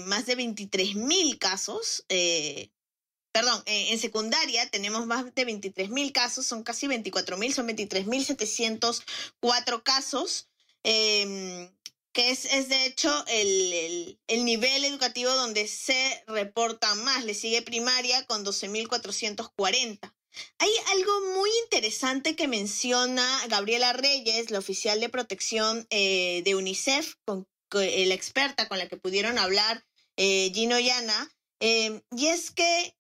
más 0.06 0.28
de 0.28 0.36
23 0.36 0.94
mil 0.94 1.40
casos. 1.40 2.06
Perdón, 3.32 3.64
en 3.66 3.98
secundaria 3.98 4.70
tenemos 4.70 5.08
más 5.08 5.34
de 5.34 5.46
23 5.46 5.90
mil 5.90 6.12
casos, 6.12 6.46
son 6.46 6.62
casi 6.62 6.86
24 6.86 7.38
mil, 7.38 7.52
son 7.52 7.66
23 7.66 8.06
mil 8.06 8.24
704 8.24 9.84
casos. 9.84 10.48
Em, 10.84 11.70
que 12.14 12.30
es, 12.30 12.46
es, 12.46 12.70
de 12.70 12.86
hecho 12.86 13.12
el, 13.28 14.20
el, 14.28 14.46
nivel 14.46 14.86
educativo 14.86 15.32
donde 15.32 15.68
se 15.68 16.24
reporta 16.28 16.94
más. 16.96 17.26
Le 17.26 17.34
sigue 17.34 17.62
primaria 17.62 18.26
con 18.28 18.46
12.440. 18.46 20.14
Hay 20.60 20.72
algo 20.92 21.22
muy 21.36 21.50
interesante 21.64 22.36
que 22.36 22.48
menciona 22.48 23.48
Gabriela 23.48 23.94
Reyes, 23.94 24.52
la 24.52 24.60
oficial 24.60 25.00
de 25.00 25.10
protección 25.10 25.86
eh, 25.90 26.42
de 26.44 26.56
UNICEF, 26.56 27.16
con, 27.26 27.48
eh, 27.74 28.06
la 28.08 28.14
experta 28.14 28.68
con 28.68 28.78
la 28.78 28.88
que 28.88 28.98
pudieron 28.98 29.38
hablar 29.38 29.86
eh, 30.18 30.52
Gino 30.54 30.80
y 30.80 30.90
em, 31.60 32.02
y 32.16 32.28
es 32.28 32.52
que 32.52 32.96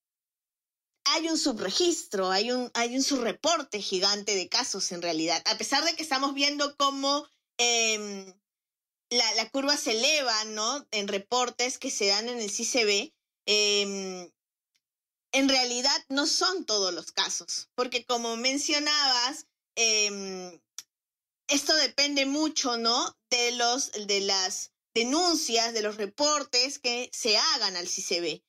hay 1.06 1.28
un 1.28 1.38
subregistro, 1.38 2.32
hay 2.32 2.52
un, 2.52 2.72
hay 2.74 2.96
un 2.96 3.04
subreporte 3.04 3.82
gigante 3.82 4.36
de 4.36 4.48
casos 4.48 4.92
en 4.92 5.02
realidad, 5.02 5.42
a 5.46 5.58
pesar 5.58 5.84
de 5.84 5.96
que 5.96 6.04
estamos 6.04 6.34
viendo 6.34 6.76
cómo 6.78 7.28
Em, 7.58 8.34
la, 9.10 9.50
curva 9.50 9.78
se 9.78 9.92
eleva, 9.92 10.44
¿no? 10.46 10.88
En 10.92 11.08
reportes 11.08 11.78
que 11.78 11.92
se 11.92 12.08
dan 12.08 12.30
en 12.30 12.40
el 12.40 12.50
CCB, 12.50 13.14
em, 13.46 14.32
en 15.32 15.50
realidad 15.50 16.06
no 16.10 16.28
son 16.28 16.66
todos 16.66 16.94
los 16.94 17.12
casos, 17.12 17.70
porque 17.76 18.06
como 18.06 18.36
mencionabas, 18.38 19.48
em, 19.76 20.60
esto 21.48 21.76
depende 21.76 22.26
mucho, 22.26 22.78
¿no? 22.78 23.18
De, 23.30 23.52
los, 23.54 23.92
de 23.92 24.22
las 24.22 24.72
denuncias, 24.94 25.74
de 25.74 25.82
los 25.82 25.98
reportes 25.98 26.80
que 26.80 27.10
se 27.12 27.38
hagan 27.38 27.76
al 27.76 27.88
CCB. 27.88 28.44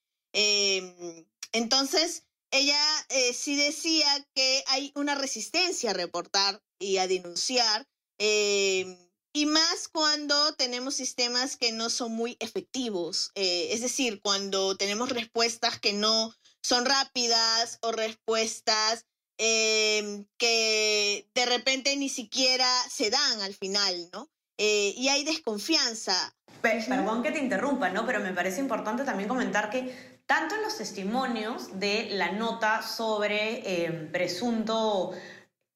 entonces, 1.52 2.24
ella 2.50 3.06
eh, 3.08 3.32
sí 3.34 3.56
decía 3.56 4.06
que 4.34 4.62
hay 4.68 4.92
una 4.94 5.14
resistencia 5.16 5.90
a 5.90 5.94
reportar 5.94 6.62
y 6.78 6.98
a 6.98 7.08
denunciar, 7.08 7.88
Em, 8.18 8.96
y 9.32 9.46
más 9.46 9.88
cuando 9.88 10.54
tenemos 10.54 10.94
sistemas 10.94 11.56
que 11.56 11.72
no 11.72 11.90
son 11.90 12.12
muy 12.12 12.36
efectivos, 12.38 13.32
eh, 13.34 13.68
es 13.72 13.80
decir, 13.80 14.20
cuando 14.22 14.76
tenemos 14.76 15.10
respuestas 15.10 15.80
que 15.80 15.92
no 15.92 16.32
son 16.62 16.86
rápidas 16.86 17.78
o 17.82 17.92
respuestas 17.92 19.06
em, 19.36 20.26
que 20.38 21.28
de 21.34 21.46
repente 21.46 21.96
ni 21.96 22.08
siquiera 22.08 22.68
se 22.88 23.10
dan 23.10 23.40
al 23.40 23.54
final, 23.54 24.08
¿no? 24.12 24.30
Eh, 24.58 24.94
y 24.96 25.08
hay 25.08 25.24
desconfianza. 25.24 26.36
Perdón 26.62 27.24
que 27.24 27.32
te 27.32 27.40
interrumpa, 27.40 27.90
¿no? 27.90 28.06
Pero 28.06 28.20
me 28.20 28.32
parece 28.32 28.60
importante 28.60 29.02
también 29.04 29.28
comentar 29.28 29.68
que 29.68 30.14
tanto 30.26 30.54
en 30.54 30.62
los 30.62 30.78
testimonios 30.78 31.78
de 31.78 32.10
la 32.12 32.32
nota 32.32 32.82
sobre 32.82 33.84
em, 33.84 34.10
presunto 34.10 35.12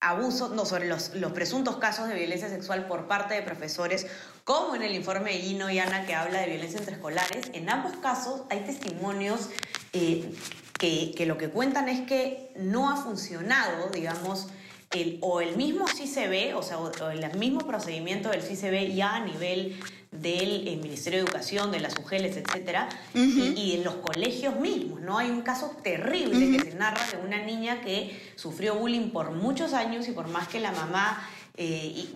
abuso, 0.00 0.48
no, 0.50 0.64
sobre 0.64 0.86
los, 0.86 1.14
los, 1.14 1.32
presuntos 1.32 1.76
casos 1.76 2.08
de 2.08 2.14
violencia 2.14 2.48
sexual 2.48 2.86
por 2.86 3.08
parte 3.08 3.34
de 3.34 3.42
profesores, 3.42 4.06
como 4.44 4.76
en 4.76 4.82
el 4.82 4.94
informe 4.94 5.32
de 5.32 5.38
Gino 5.38 5.70
y 5.70 5.78
Ana 5.78 6.06
que 6.06 6.14
habla 6.14 6.40
de 6.40 6.46
violencia 6.46 6.78
entre 6.78 6.94
escolares, 6.94 7.50
en 7.52 7.68
ambos 7.68 7.96
casos 7.96 8.42
hay 8.50 8.60
testimonios 8.60 9.48
eh, 9.92 10.32
que, 10.78 11.12
que, 11.16 11.26
lo 11.26 11.36
que 11.36 11.50
cuentan 11.50 11.88
es 11.88 12.06
que 12.06 12.52
no 12.56 12.90
ha 12.90 12.96
funcionado, 12.96 13.88
digamos, 13.88 14.48
el, 14.92 15.18
o 15.20 15.40
el 15.40 15.56
mismo 15.56 15.86
ve, 16.28 16.54
o 16.54 16.62
sea, 16.62 16.78
o 16.78 17.10
el 17.10 17.38
mismo 17.38 17.60
procedimiento 17.60 18.30
del 18.30 18.42
ve 18.42 18.94
ya 18.94 19.16
a 19.16 19.20
nivel 19.24 19.78
del 20.10 20.66
eh, 20.66 20.76
Ministerio 20.76 21.20
de 21.20 21.26
Educación, 21.26 21.70
de 21.70 21.80
las 21.80 21.98
UGELES, 21.98 22.38
etcétera, 22.38 22.88
y, 23.14 23.74
en 23.76 23.84
los 23.84 23.96
colegios 23.96 24.56
mismos, 24.56 25.00
¿no? 25.02 25.18
Hay 25.18 25.30
un 25.30 25.42
caso 25.42 25.76
terrible 25.82 26.56
que 26.56 26.70
se 26.70 26.76
narra 26.76 27.06
de 27.06 27.18
una 27.18 27.44
niña 27.44 27.82
que 27.82 28.18
sufrió 28.36 28.74
bullying 28.76 29.10
por 29.10 29.32
muchos 29.32 29.74
años 29.74 30.08
y 30.08 30.12
por 30.12 30.28
más 30.28 30.48
que 30.48 30.60
la 30.60 30.72
mamá 30.72 31.28
eh, 31.56 32.06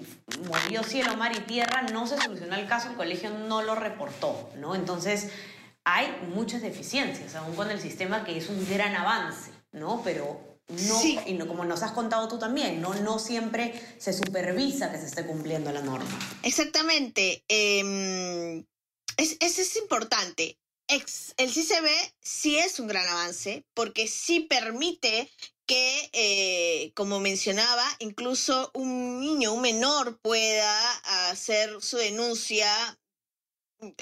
murió 0.47 0.83
cielo, 0.83 1.17
mar 1.17 1.33
y 1.37 1.41
tierra, 1.41 1.83
no 1.93 2.07
se 2.07 2.17
solucionó 2.17 2.55
el 2.55 2.67
caso, 2.67 2.89
el 2.89 2.97
colegio 2.97 3.31
no 3.31 3.63
lo 3.63 3.75
reportó, 3.75 4.51
¿no? 4.59 4.75
Entonces, 4.75 5.31
hay 5.85 6.07
muchas 6.35 6.63
deficiencias, 6.63 7.35
aún 7.35 7.55
con 7.55 7.71
el 7.71 7.81
sistema 7.81 8.25
que 8.25 8.39
es 8.39 8.49
un 8.49 8.67
gran 8.71 8.95
avance, 8.95 9.51
¿no? 9.73 10.01
Pero 10.03 10.52
no, 10.69 11.03
y 11.27 11.35
no, 11.35 11.47
como 11.47 11.65
nos 11.65 11.83
has 11.83 11.93
contado 11.93 12.29
tú 12.29 12.39
también, 12.39 12.81
no, 12.81 12.95
no 12.95 13.19
siempre 13.19 13.75
se 13.99 14.13
supervisa 14.13 14.91
que 14.91 14.99
se 14.99 15.07
esté 15.07 15.27
cumpliendo 15.27 15.73
la 15.73 15.83
norma. 15.83 16.19
Exactamente. 16.43 17.45
Eh, 17.49 18.65
es, 19.17 19.37
es, 19.41 19.77
importante. 19.77 20.59
el 20.89 21.03
CCB 21.03 21.89
sí 22.21 22.59
es 22.59 22.81
un 22.81 22.87
gran 22.87 23.07
avance 23.09 23.65
porque 23.75 24.09
sí 24.09 24.41
permite 24.41 25.31
que, 25.67 26.11
eh, 26.13 26.93
como 26.95 27.21
mencionaba, 27.21 27.85
incluso 28.01 28.71
un 28.75 29.21
niño, 29.21 29.53
un 29.53 29.63
menor 29.63 30.19
pueda 30.21 31.31
hacer 31.31 31.81
su 31.81 31.97
denuncia, 31.97 32.99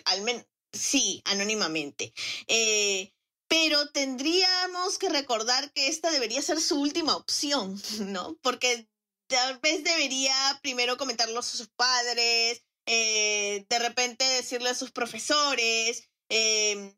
al 0.05 0.23
menos, 0.23 0.46
sí, 0.73 1.23
anónimamente. 1.25 2.12
Eh, 2.46 3.12
pero 3.50 3.90
tendríamos 3.90 4.96
que 4.96 5.08
recordar 5.08 5.72
que 5.72 5.88
esta 5.88 6.12
debería 6.12 6.40
ser 6.40 6.60
su 6.60 6.80
última 6.80 7.16
opción, 7.16 7.82
¿no? 8.00 8.38
Porque 8.42 8.88
tal 9.26 9.58
vez 9.58 9.82
debería 9.82 10.32
primero 10.62 10.96
comentarlo 10.96 11.40
a 11.40 11.42
sus 11.42 11.66
padres, 11.66 12.64
eh, 12.86 13.66
de 13.68 13.78
repente 13.80 14.24
decirle 14.24 14.70
a 14.70 14.74
sus 14.76 14.92
profesores. 14.92 16.08
Em, 16.28 16.96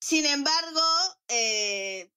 sin 0.00 0.26
embargo, 0.26 0.80
eh, 1.26 2.08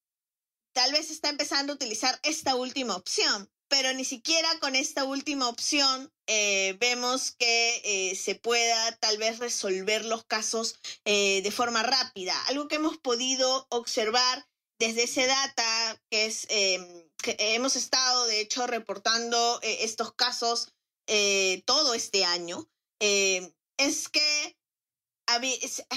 tal 0.74 0.92
vez 0.92 1.10
está 1.10 1.30
empezando 1.30 1.74
a 1.74 1.76
utilizar 1.78 2.20
esta 2.22 2.56
última 2.56 2.96
opción 2.96 3.52
pero 3.72 3.94
ni 3.94 4.04
siquiera 4.04 4.50
con 4.60 4.76
esta 4.76 5.06
última 5.06 5.48
opción 5.48 6.12
eh, 6.28 6.76
vemos 6.82 7.32
que 7.32 7.82
eh, 7.86 8.16
se 8.18 8.36
pueda 8.36 8.98
tal 8.98 9.18
vez 9.18 9.40
resolver 9.40 10.04
los 10.04 10.26
casos 10.26 10.76
eh, 11.06 11.42
de 11.42 11.52
forma 11.52 11.82
rápida. 11.82 12.36
Algo 12.48 12.68
que 12.68 12.76
hemos 12.76 12.98
podido 12.98 13.68
observar 13.70 14.46
desde 14.78 15.04
ese 15.04 15.26
data, 15.26 16.04
que 16.10 16.26
es 16.26 16.48
em, 16.50 17.10
que 17.24 17.38
hemos 17.40 17.78
estado 17.78 18.26
de 18.26 18.42
hecho 18.42 18.68
reportando 18.68 19.60
estos 19.64 20.14
casos 20.16 20.74
todo 21.66 21.94
este 21.94 22.26
año, 22.26 22.70
es 23.00 24.10
que 24.10 24.58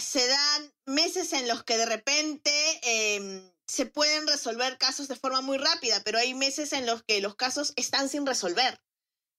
se 0.01 0.27
dan 0.29 0.75
meses 0.87 1.33
en 1.33 1.49
los 1.49 1.65
que 1.65 1.77
de 1.77 1.87
repente 1.87 2.53
em, 2.83 3.54
se 3.67 3.87
pueden 3.87 4.27
resolver 4.27 4.79
casos 4.79 5.09
de 5.09 5.17
forma 5.17 5.41
muy 5.41 5.59
rápida, 5.59 6.03
pero 6.05 6.19
hay 6.19 6.35
meses 6.35 6.73
en 6.73 6.87
los 6.87 7.03
que 7.05 7.21
los 7.21 7.37
casos 7.37 7.73
están 7.77 8.09
sin 8.09 8.27
resolver. 8.27 8.81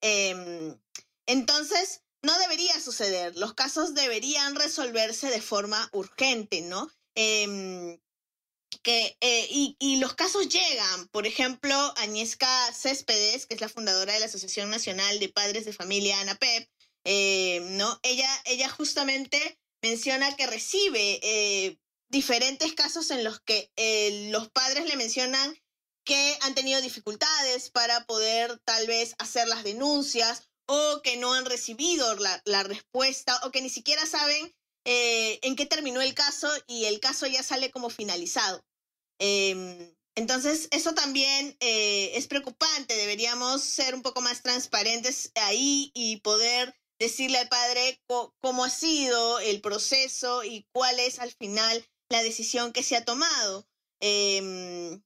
Em, 0.01 0.77
entonces, 1.27 2.03
no 2.21 2.37
debería 2.39 2.79
suceder. 2.81 3.37
Los 3.37 3.53
casos 3.53 3.93
deberían 3.93 4.55
resolverse 4.55 5.27
de 5.29 5.41
forma 5.41 5.89
urgente, 5.93 6.61
¿no? 6.61 6.89
Em, 7.15 7.99
que, 8.83 9.17
eh, 9.21 9.47
y, 9.49 9.97
los 9.97 10.15
casos 10.15 10.49
llegan. 10.49 11.07
Por 11.09 11.25
ejemplo, 11.25 11.75
Agnieszka 11.97 12.73
Céspedes, 12.73 13.45
que 13.45 13.55
es 13.55 13.61
la 13.61 13.69
fundadora 13.69 14.13
de 14.13 14.19
la 14.19 14.25
Asociación 14.25 14.69
Nacional 14.69 15.19
de 15.19 15.29
Padres 15.29 15.65
de 15.65 15.73
Familia 15.73 16.19
ANAPEP, 16.19 16.69
eh, 17.05 17.61
¿no? 17.71 17.99
Ella, 18.03 18.29
ella 18.45 18.69
justamente 18.69 19.59
menciona 19.81 20.35
que 20.35 20.47
recibe 20.47 21.19
eh, 21.23 21.77
diferentes 22.09 22.73
casos 22.73 23.11
en 23.11 23.23
los 23.23 23.39
que 23.39 23.71
eh, 23.75 24.29
los 24.31 24.49
padres 24.49 24.85
le 24.85 24.95
mencionan 24.95 25.55
que 26.05 26.37
han 26.41 26.53
tenido 26.53 26.81
dificultades 26.81 27.71
para 27.71 28.05
poder 28.05 28.59
tal 28.63 28.85
vez 28.87 29.15
hacer 29.17 29.47
las 29.47 29.63
denuncias 29.63 30.43
o 30.67 31.01
que 31.03 31.17
no 31.17 31.33
han 31.33 31.45
recibido 31.45 32.15
la, 32.45 32.63
respuesta 32.63 33.39
o 33.43 33.51
que 33.51 33.61
ni 33.61 33.69
siquiera 33.69 34.05
saben 34.05 34.53
eh, 34.85 35.39
en 35.41 35.55
qué 35.55 35.65
terminó 35.65 36.01
el 36.01 36.13
caso 36.13 36.49
y 36.67 36.85
el 36.85 36.99
caso 36.99 37.25
ya 37.27 37.43
sale 37.43 37.71
como 37.71 37.89
finalizado. 37.89 38.63
Em, 39.19 39.95
entonces, 40.15 40.67
eso 40.71 40.93
también 40.93 41.57
eh, 41.59 42.11
es 42.15 42.27
preocupante. 42.27 42.95
Deberíamos 42.95 43.63
ser 43.63 43.95
un 43.95 44.01
poco 44.01 44.21
más 44.21 44.41
transparentes 44.43 45.31
ahí 45.35 45.91
y 45.93 46.17
poder 46.21 46.75
decirle 46.99 47.39
al 47.39 47.49
padre 47.49 48.01
cómo 48.41 48.63
ha 48.63 48.69
sido 48.69 49.39
el 49.39 49.59
proceso 49.59 50.43
y 50.43 50.65
cuál 50.71 50.99
es 50.99 51.19
al 51.19 51.33
final 51.33 51.85
la 52.09 52.23
decisión 52.23 52.73
que 52.73 52.83
se 52.83 52.95
ha 52.95 53.05
tomado. 53.05 53.67
Em, 53.99 55.01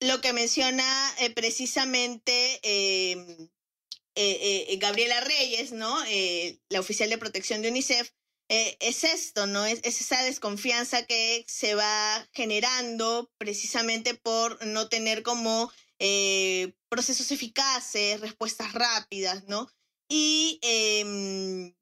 lo 0.00 0.20
que 0.20 0.32
menciona 0.32 1.14
eh, 1.18 1.30
precisamente 1.30 2.60
em, 2.62 3.50
eh, 4.14 4.76
Gabriela 4.80 5.20
Reyes, 5.20 5.72
¿no? 5.72 5.96
la 6.68 6.80
oficial 6.80 7.08
de 7.08 7.18
protección 7.18 7.62
de 7.62 7.70
UNICEF, 7.70 8.12
eh, 8.54 8.76
es 8.80 9.02
esto, 9.04 9.46
¿no? 9.46 9.64
Es, 9.64 9.80
esa 9.82 10.22
desconfianza 10.24 11.06
que 11.06 11.42
se 11.48 11.74
va 11.74 12.28
generando 12.34 13.32
precisamente 13.38 14.12
por 14.14 14.62
no 14.66 14.90
tener 14.90 15.22
como 15.22 15.72
eh, 15.98 16.74
procesos 16.90 17.30
eficaces, 17.30 18.20
respuestas 18.20 18.74
rápidas, 18.74 19.44
¿no? 19.48 19.70
Y 20.06 20.58
em, 20.60 21.74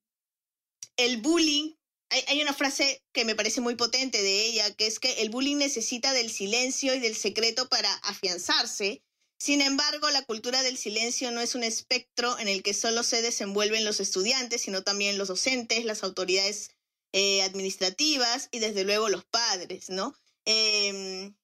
el 0.96 1.16
bullying, 1.16 1.74
hay, 2.10 2.42
una 2.42 2.52
frase 2.52 3.02
que 3.12 3.24
me 3.24 3.34
parece 3.34 3.60
muy 3.60 3.76
potente 3.76 4.22
de 4.22 4.46
ella, 4.46 4.74
que 4.74 4.86
es 4.86 4.98
que 4.98 5.22
el 5.22 5.30
bullying 5.30 5.56
necesita 5.56 6.12
del 6.12 6.30
silencio 6.30 6.94
y 6.94 7.00
del 7.00 7.16
secreto 7.16 7.68
para 7.68 7.92
afianzarse 8.02 9.02
sin 9.40 9.62
embargo, 9.62 10.10
la 10.10 10.22
cultura 10.26 10.62
del 10.62 10.76
silencio 10.76 11.30
no 11.30 11.40
es 11.40 11.54
un 11.54 11.64
espectro 11.64 12.38
en 12.38 12.46
el 12.46 12.62
que 12.62 12.74
solo 12.74 13.02
se 13.02 13.22
desenvuelven 13.22 13.86
los 13.86 13.98
estudiantes, 13.98 14.60
sino 14.60 14.82
también 14.82 15.16
los 15.16 15.28
docentes, 15.28 15.86
las 15.86 16.04
autoridades 16.04 16.72
eh, 17.12 17.40
administrativas 17.42 18.50
y 18.50 18.58
desde 18.58 18.84
luego 18.84 19.08
los 19.08 19.24
padres, 19.24 19.88
¿no? 19.88 20.14
Em, 20.44 21.34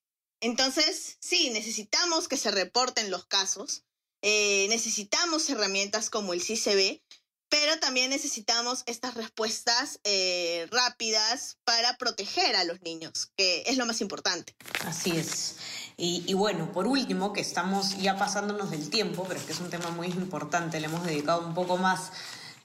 entonces, 0.40 1.16
sí, 1.20 1.48
necesitamos 1.48 2.29
que 2.29 2.37
se 2.37 2.50
reporten 2.50 3.11
los 3.11 3.24
casos, 3.24 3.85
eh, 4.20 4.66
necesitamos 4.68 5.48
herramientas 5.48 6.11
como 6.11 6.35
el 6.35 6.42
CCB, 6.42 7.00
pero 7.48 7.78
también 7.78 8.11
necesitamos 8.11 8.82
estas 8.87 9.14
respuestas 9.14 10.00
eh, 10.04 10.66
rápidas 10.70 11.59
para 11.64 11.96
proteger 11.96 12.56
a 12.56 12.64
los 12.64 12.82
niños, 12.82 13.30
que 13.37 13.62
es 13.66 13.76
lo 13.76 13.87
más 13.87 14.00
importante. 14.00 14.54
Así 14.85 15.11
es. 15.12 15.56
Y, 15.98 16.35
bueno, 16.35 16.72
por 16.72 16.87
último, 16.87 17.32
que 17.32 17.40
estamos 17.40 17.96
ya 17.98 18.18
pasándonos 18.18 18.70
del 18.70 18.90
tiempo, 18.90 19.24
pero 19.26 19.40
es 19.40 19.46
que 19.46 19.52
es 19.52 19.61
un 19.61 19.70
tema 19.70 19.90
muy 19.90 20.09
importante, 20.09 20.78
le 20.78 20.87
hemos 20.87 21.04
dedicado 21.04 21.46
un 21.46 21.54
poco 21.54 21.78
más 21.78 22.11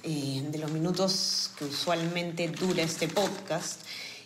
eh, 0.03 0.43
de 0.49 0.57
los 0.57 0.69
minutos 0.71 1.51
que 1.57 1.65
usualmente 1.65 2.49
dura 2.49 2.83
este 2.83 3.07
podcast. 3.07 3.81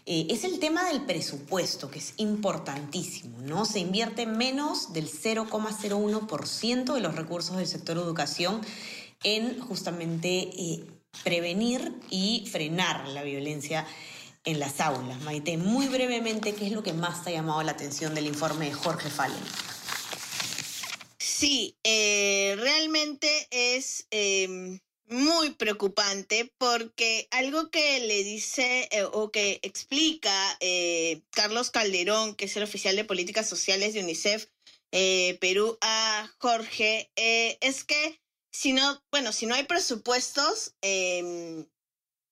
Eh, 0.07 0.27
es 0.29 0.43
el 0.43 0.59
tema 0.59 0.85
del 0.85 1.01
presupuesto, 1.01 1.89
que 1.89 1.99
es 1.99 2.13
importantísimo, 2.17 3.39
¿no? 3.41 3.65
Se 3.65 3.79
invierte 3.79 4.25
menos 4.25 4.93
del 4.93 5.09
0,01% 5.09 6.93
de 6.93 6.99
los 6.99 7.15
recursos 7.15 7.57
del 7.57 7.67
sector 7.67 7.97
educación 7.97 8.61
en 9.25 9.59
justamente 9.59 10.49
eh, 10.55 10.83
prevenir 11.23 11.93
y 12.09 12.47
frenar 12.49 13.07
la 13.09 13.23
violencia 13.23 13.85
en 14.45 14.59
las 14.59 14.79
aulas. 14.79 15.19
Maite, 15.21 15.57
muy 15.57 15.87
brevemente, 15.87 16.53
¿qué 16.53 16.67
es 16.67 16.71
lo 16.71 16.83
que 16.83 16.93
más 16.93 17.23
te 17.23 17.31
ha 17.31 17.33
llamado 17.33 17.61
la 17.63 17.71
atención 17.71 18.13
del 18.13 18.27
informe 18.27 18.67
de 18.67 18.73
Jorge 18.73 19.09
Fallen? 19.09 19.43
Sí, 21.17 21.75
eh, 21.83 22.55
realmente 22.59 23.47
es 23.49 24.05
em, 24.11 24.79
muy 25.07 25.49
preocupante 25.49 26.53
porque 26.59 27.27
algo 27.31 27.71
que 27.71 27.99
le 28.01 28.23
dice 28.23 28.87
eh, 28.91 29.03
o 29.11 29.31
que 29.31 29.59
explica 29.63 30.57
Carlos 31.31 31.71
Calderón, 31.71 32.35
que 32.35 32.45
es 32.45 32.55
el 32.55 32.63
oficial 32.63 32.95
de 32.95 33.03
políticas 33.03 33.49
sociales 33.49 33.95
de 33.95 34.01
UNICEF 34.01 34.45
Perú, 35.41 35.77
a 35.81 36.31
Jorge, 36.37 37.11
es 37.15 37.83
que 37.83 38.19
si 38.55 38.71
no, 38.71 39.03
bueno, 39.11 39.33
si 39.33 39.45
no 39.45 39.53
hay 39.53 39.65
presupuestos, 39.65 40.75
em, 40.81 41.65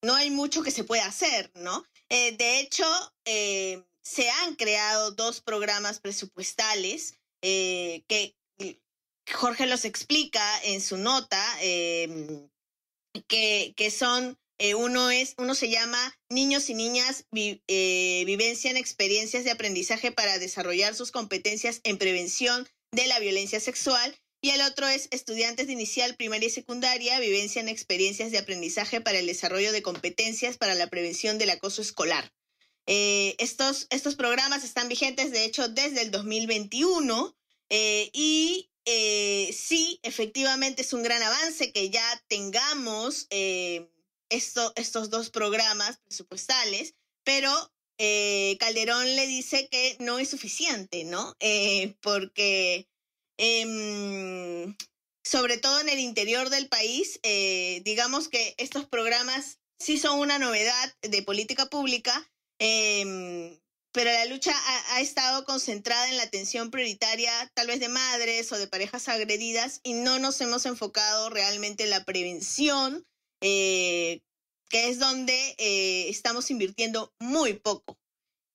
no 0.02 0.16
hay 0.16 0.30
mucho 0.30 0.64
que 0.64 0.72
se 0.72 0.86
pueda 0.86 1.06
hacer, 1.06 1.52
¿no? 1.56 1.86
Eh, 2.10 2.36
de 2.38 2.60
hecho, 2.60 2.86
eh, 3.26 3.84
se 4.02 4.30
han 4.30 4.56
creado 4.56 5.12
dos 5.12 5.42
programas 5.42 6.00
presupuestales 6.00 7.16
eh, 7.42 8.04
que 8.08 8.36
Jorge 9.34 9.66
los 9.66 9.84
explica 9.84 10.62
en 10.64 10.82
su 10.82 10.98
nota, 10.98 11.44
em, 11.62 12.50
que, 13.28 13.74
que, 13.76 13.92
son, 13.92 14.38
uno 14.78 15.12
es, 15.12 15.36
uno 15.38 15.56
se 15.56 15.70
llama 15.70 16.18
Niños 16.30 16.70
y 16.70 16.74
Niñas 16.74 17.26
Vivencia 17.32 18.72
en 18.72 18.78
Experiencias 18.78 19.44
de 19.44 19.52
Aprendizaje 19.52 20.12
para 20.12 20.40
desarrollar 20.40 20.96
sus 20.96 21.12
competencias 21.12 21.82
en 21.84 21.98
prevención 21.98 22.68
de 22.92 23.08
la 23.08 23.20
violencia 23.20 23.60
sexual 23.60 24.18
y 24.44 24.50
el 24.50 24.62
otro 24.62 24.86
es 24.90 25.08
estudiantes 25.12 25.68
de 25.68 25.74
inicial, 25.74 26.18
primaria 26.18 26.48
y 26.48 26.52
secundaria, 26.52 27.18
vivencia 27.18 27.62
en 27.62 27.70
experiencias 27.70 28.30
de 28.30 28.40
aprendizaje 28.40 29.00
para 29.00 29.18
el 29.18 29.26
desarrollo 29.26 29.72
de 29.72 29.82
competencias 29.82 30.58
para 30.58 30.76
la 30.76 30.88
prevención 30.88 31.38
del 31.38 31.50
acoso 31.50 31.82
escolar. 31.82 32.34
Eh, 32.86 33.36
estos, 33.38 33.88
estos 33.90 34.16
programas 34.16 34.66
están 34.66 34.90
vigentes, 34.90 35.32
de 35.32 35.46
hecho, 35.46 35.70
desde 35.70 36.02
el 36.02 36.12
2021 36.12 37.38
eh, 37.70 38.10
y 38.12 38.70
eh, 38.84 39.56
sí, 39.58 40.02
efectivamente 40.04 40.82
es 40.82 40.92
un 40.92 41.04
gran 41.04 41.24
avance 41.24 41.72
que 41.72 41.90
ya 41.90 42.04
tengamos 42.28 43.28
esto, 44.28 44.74
estos 44.76 45.10
dos 45.10 45.30
programas 45.30 46.00
presupuestales, 46.04 46.96
pero 47.24 47.50
Calderón 48.60 49.16
le 49.16 49.26
dice 49.26 49.70
que 49.70 49.96
no 50.00 50.20
es 50.20 50.28
suficiente, 50.28 51.06
¿no? 51.06 51.34
porque 52.02 52.90
Em, 53.38 54.76
sobre 55.24 55.58
todo 55.58 55.80
en 55.80 55.90
el 55.90 56.00
interior 56.00 56.50
del 56.50 56.70
país, 56.70 57.20
eh, 57.24 57.82
digamos 57.86 58.30
que 58.30 58.56
estos 58.58 58.88
programas 58.88 59.60
sí 59.80 59.98
son 59.98 60.20
una 60.20 60.40
novedad 60.40 60.96
de 61.02 61.24
política 61.24 61.68
pública, 61.68 62.30
em, 62.60 63.60
pero 63.92 64.12
la 64.12 64.26
lucha 64.26 64.54
ha, 64.90 65.02
estado 65.02 65.46
concentrada 65.46 66.10
en 66.10 66.18
la 66.18 66.24
atención 66.24 66.72
prioritaria 66.72 67.32
tal 67.54 67.68
vez 67.68 67.80
de 67.80 67.90
madres 67.90 68.52
o 68.52 68.58
de 68.58 68.68
parejas 68.68 69.08
agredidas 69.08 69.82
y 69.84 69.94
no 69.94 70.18
nos 70.20 70.42
hemos 70.42 70.66
enfocado 70.66 71.30
realmente 71.30 71.84
en 71.84 71.92
la 71.92 72.04
prevención, 72.04 73.06
eh, 73.42 74.22
que 74.70 74.90
es 74.90 75.00
donde 75.00 75.56
eh, 75.58 76.10
estamos 76.10 76.50
invirtiendo 76.50 77.14
muy 77.20 77.54
poco. 77.54 78.00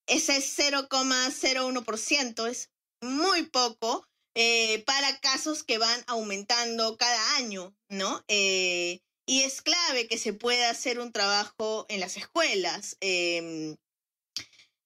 Ese 0.06 0.40
0,01% 0.40 2.48
es 2.48 2.70
muy 3.00 3.44
poco 3.44 4.07
eh, 4.40 4.84
para 4.86 5.18
casos 5.18 5.64
que 5.64 5.78
van 5.78 6.04
aumentando 6.06 6.96
cada 6.96 7.34
año, 7.38 7.76
¿no? 7.88 8.24
Eh, 8.28 9.00
y 9.26 9.40
es 9.40 9.62
clave 9.62 10.06
que 10.06 10.16
se 10.16 10.32
pueda 10.32 10.70
hacer 10.70 11.00
un 11.00 11.10
trabajo 11.10 11.86
en 11.88 11.98
las 11.98 12.16
escuelas. 12.16 12.96
Em, 13.00 13.74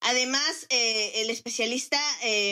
además, 0.01 0.67
eh, 0.71 1.21
el 1.21 1.29
especialista 1.29 2.01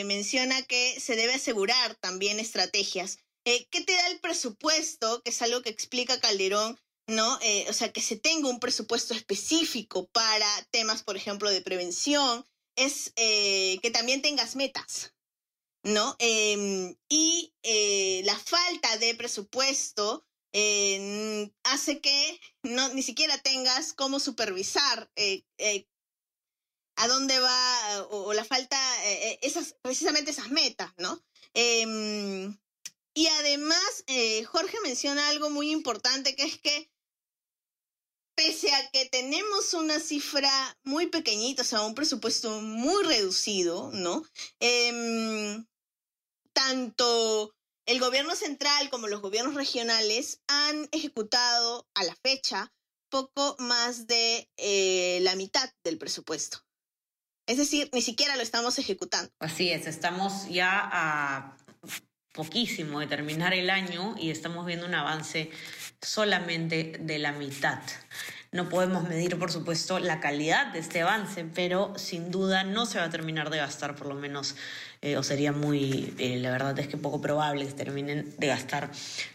menciona 0.05 0.61
que 0.61 1.01
se 1.01 1.17
debe 1.17 1.33
asegurar 1.33 1.95
también 1.95 2.39
estrategias. 2.39 3.17
¿Qué 3.45 3.81
te 3.81 3.95
da 3.95 4.07
el 4.09 4.21
presupuesto? 4.21 5.23
Que 5.23 5.31
es 5.31 5.41
algo 5.41 5.63
que 5.63 5.71
explica 5.71 6.21
Calderón, 6.21 6.79
¿no? 7.07 7.39
o 7.69 7.73
sea, 7.73 7.93
que 7.93 8.03
se 8.03 8.17
tenga 8.17 8.51
un 8.51 8.61
presupuesto 8.61 9.15
específico 9.15 10.07
para 10.13 10.69
temas, 10.71 11.03
por 11.03 11.17
ejemplo, 11.17 11.49
de 11.51 11.63
prevención, 11.63 12.45
es 12.77 13.13
que 13.17 13.91
también 13.91 14.21
tengas 14.21 14.55
metas, 14.55 15.15
¿no? 15.83 16.17
Em, 16.19 16.97
y 17.09 17.55
eh, 17.63 18.23
la 18.25 18.39
falta 18.39 18.97
de 18.99 19.15
presupuesto 19.15 20.27
eh, 20.53 21.51
hace 21.65 22.01
que 22.01 22.41
no, 22.63 22.89
ni 22.91 23.03
siquiera 23.03 23.39
tengas 23.39 23.93
cómo 23.93 24.21
supervisar 24.21 25.11
eh, 25.17 25.45
a 26.97 27.09
dónde 27.09 27.39
va 27.39 28.07
o, 28.11 28.33
la 28.35 28.45
falta, 28.45 28.79
esas, 29.41 29.77
precisamente 29.81 30.33
esas 30.33 30.51
metas, 30.51 30.93
¿no? 30.99 31.23
Em, 31.55 32.59
y 33.15 33.27
además, 33.27 34.05
Jorge 34.47 34.79
menciona 34.83 35.29
algo 35.29 35.51
muy 35.51 35.71
importante 35.71 36.37
que 36.37 36.45
es 36.45 36.59
que 36.59 36.91
pese 38.41 38.73
a 38.73 38.91
que 38.91 39.07
tenemos 39.07 39.75
una 39.75 40.01
cifra 40.01 40.79
muy 40.83 41.07
pequeñita, 41.09 41.63
o 41.63 41.65
sea, 41.65 41.83
un 41.83 41.95
presupuesto 41.95 42.61
muy 42.63 43.05
reducido, 43.05 43.91
¿no? 43.93 44.23
Em, 44.61 45.67
tanto 46.53 47.55
el 47.87 47.99
gobierno 48.01 48.35
central 48.35 48.91
como 48.91 49.09
los 49.09 49.21
gobiernos 49.21 49.55
regionales 49.55 50.41
han 50.47 50.89
ejecutado 50.93 51.89
a 51.95 52.05
la 52.05 52.15
fecha 52.17 52.73
poco 53.11 53.57
más 53.59 54.07
de 54.07 54.49
eh, 54.57 55.19
la 55.23 55.35
mitad 55.35 55.69
del 55.83 55.99
presupuesto. 55.99 56.59
Es 57.47 57.57
decir, 57.57 57.91
ni 57.93 58.01
siquiera 58.01 58.37
lo 58.37 58.43
estamos 58.43 58.79
ejecutando. 58.79 59.33
Así 59.41 59.73
es, 59.73 59.87
estamos 59.89 60.49
ya 60.49 60.89
a 60.93 61.57
poquísimo 62.33 63.01
de 63.01 63.09
terminar 63.09 63.55
el 63.55 63.71
año 63.71 64.15
y 64.17 64.31
estamos 64.31 64.65
viendo 64.65 64.87
un 64.87 64.95
avance 64.95 65.51
solamente 66.01 66.97
de 67.01 67.19
la 67.19 67.33
mitad. 67.33 67.81
No 68.53 68.69
podemos 68.69 69.09
medir, 69.09 69.39
por 69.39 69.53
supuesto, 69.53 70.01
la 70.01 70.19
calidad 70.19 70.73
de 70.73 70.81
este 70.81 71.03
avance, 71.03 71.45
pero 71.55 71.97
sin 71.97 72.33
duda 72.33 72.65
no 72.65 72.85
se 72.85 72.99
va 72.99 73.05
a 73.05 73.11
terminar 73.11 73.49
de 73.49 73.59
gastar, 73.59 73.95
por 73.95 74.09
lo 74.09 74.17
menos, 74.17 74.57
eh, 75.03 75.17
o 75.17 75.23
sería 75.23 75.53
muy, 75.53 76.13
eh, 76.19 76.37
la 76.41 76.51
verdad 76.51 76.77
es 76.81 76.89
que 76.89 76.97
poco 76.97 77.21
probable 77.21 77.65
que 77.65 77.73
terminen 77.75 78.35
de 78.39 78.49
gastar 78.49 78.91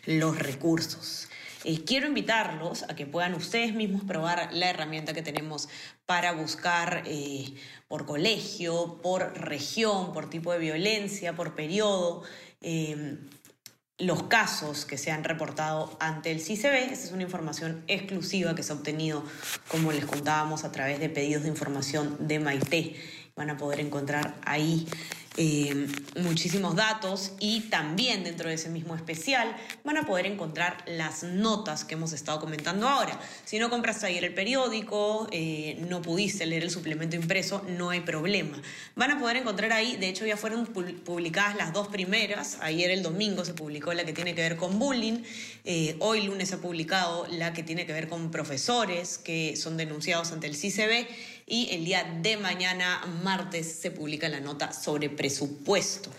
los 0.06 0.38
recursos. 0.38 1.30
Eh, 1.64 1.86
quiero 1.86 2.08
invitarlos 2.08 2.84
a 2.84 2.96
que 2.98 3.06
puedan 3.06 3.36
ustedes 3.36 3.74
mismos 3.74 4.04
probar 4.04 4.50
la 4.52 4.70
herramienta 4.70 5.14
que 5.14 5.22
tenemos 5.22 5.70
para 6.06 6.34
buscar 6.34 7.06
por 7.88 8.06
colegio, 8.06 9.00
por 9.02 9.40
región, 9.40 10.12
por 10.12 10.30
tipo 10.30 10.52
de 10.52 10.60
violencia, 10.60 11.34
por 11.34 11.56
periodo 11.56 12.24
los 13.98 14.24
casos 14.24 14.86
que 14.86 14.98
se 14.98 15.12
han 15.12 15.24
reportado 15.24 15.96
ante 16.00 16.32
el 16.32 16.42
CICB. 16.42 16.92
Esta 16.92 17.06
es 17.06 17.12
una 17.12 17.24
información 17.24 17.84
exclusiva 17.88 18.54
que 18.54 18.64
se 18.64 18.74
ha 18.74 18.76
obtenido, 18.76 19.24
como 19.70 19.92
les 19.92 20.06
contábamos, 20.06 20.66
a 20.66 20.72
través 20.72 21.00
de 21.00 21.10
pedidos 21.10 21.44
de 21.44 21.50
información 21.50 22.18
de 22.20 22.40
Maite. 22.40 22.96
Van 23.36 23.50
a 23.50 23.58
poder 23.58 23.80
encontrar 23.80 24.36
ahí 24.46 24.88
eh, 25.38 25.88
muchísimos 26.22 26.76
datos 26.76 27.34
y 27.40 27.62
también 27.62 28.24
dentro 28.24 28.48
de 28.48 28.56
ese 28.56 28.70
mismo 28.70 28.96
especial 28.96 29.56
van 29.84 29.98
a 29.98 30.06
poder 30.06 30.26
encontrar 30.28 30.84
las 30.88 31.24
notas 31.24 31.84
que 31.84 31.96
hemos 31.96 32.14
estado 32.14 32.40
comentando 32.40 32.88
ahora. 32.88 33.20
Si 33.44 33.60
no 33.60 33.70
compraste 33.70 34.08
ayer 34.08 34.24
el 34.24 34.34
periódico, 34.34 35.28
eh, 35.32 35.78
no 35.90 36.02
pudiste 36.02 36.46
leer 36.46 36.64
el 36.64 36.72
suplemento 36.72 37.18
impreso, 37.18 37.64
no 37.68 37.90
hay 37.90 38.02
problema. 38.02 38.62
Van 38.96 39.12
a 39.12 39.20
poder 39.20 39.38
encontrar 39.38 39.74
ahí, 39.74 39.98
de 39.98 40.08
hecho 40.08 40.26
ya 40.26 40.38
fueron 40.38 40.68
publicadas 40.68 41.56
las 41.56 41.74
dos 41.74 41.90
primeras, 41.90 42.58
ayer 42.62 42.90
el 42.92 43.04
domingo 43.04 43.44
se 43.44 43.54
publicó 43.54 43.94
la 43.94 44.06
que 44.06 44.14
tiene 44.14 44.36
que 44.36 44.42
ver 44.42 44.56
con 44.56 44.80
bullying, 44.80 45.24
eh, 45.66 45.98
hoy 46.00 46.22
lunes 46.22 46.50
se 46.50 46.56
ha 46.56 46.60
publicado 46.60 47.28
la 47.30 47.52
que 47.52 47.64
tiene 47.64 47.86
que 47.86 47.92
ver 47.92 48.08
con 48.08 48.32
profesores 48.32 49.18
que 49.18 49.56
son 49.58 49.76
denunciados 49.76 50.32
ante 50.32 50.48
el 50.48 50.56
CICB 50.56 51.08
y 51.48 51.70
el 51.72 51.86
día 51.86 52.04
de 52.22 52.38
mañana, 52.38 53.02
martes, 53.24 53.80
se 53.80 53.92
publica 53.92 54.28
la 54.30 54.40
nota 54.40 54.74
sobre 54.74 55.10
presupuesto. 55.10 56.10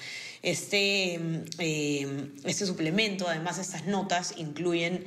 Este, 0.43 1.19
eh, 1.59 2.31
este 2.45 2.67
suplemento, 2.67 3.29
además 3.29 3.59
estas 3.59 3.87
notas, 3.87 4.35
incluyen 4.37 5.05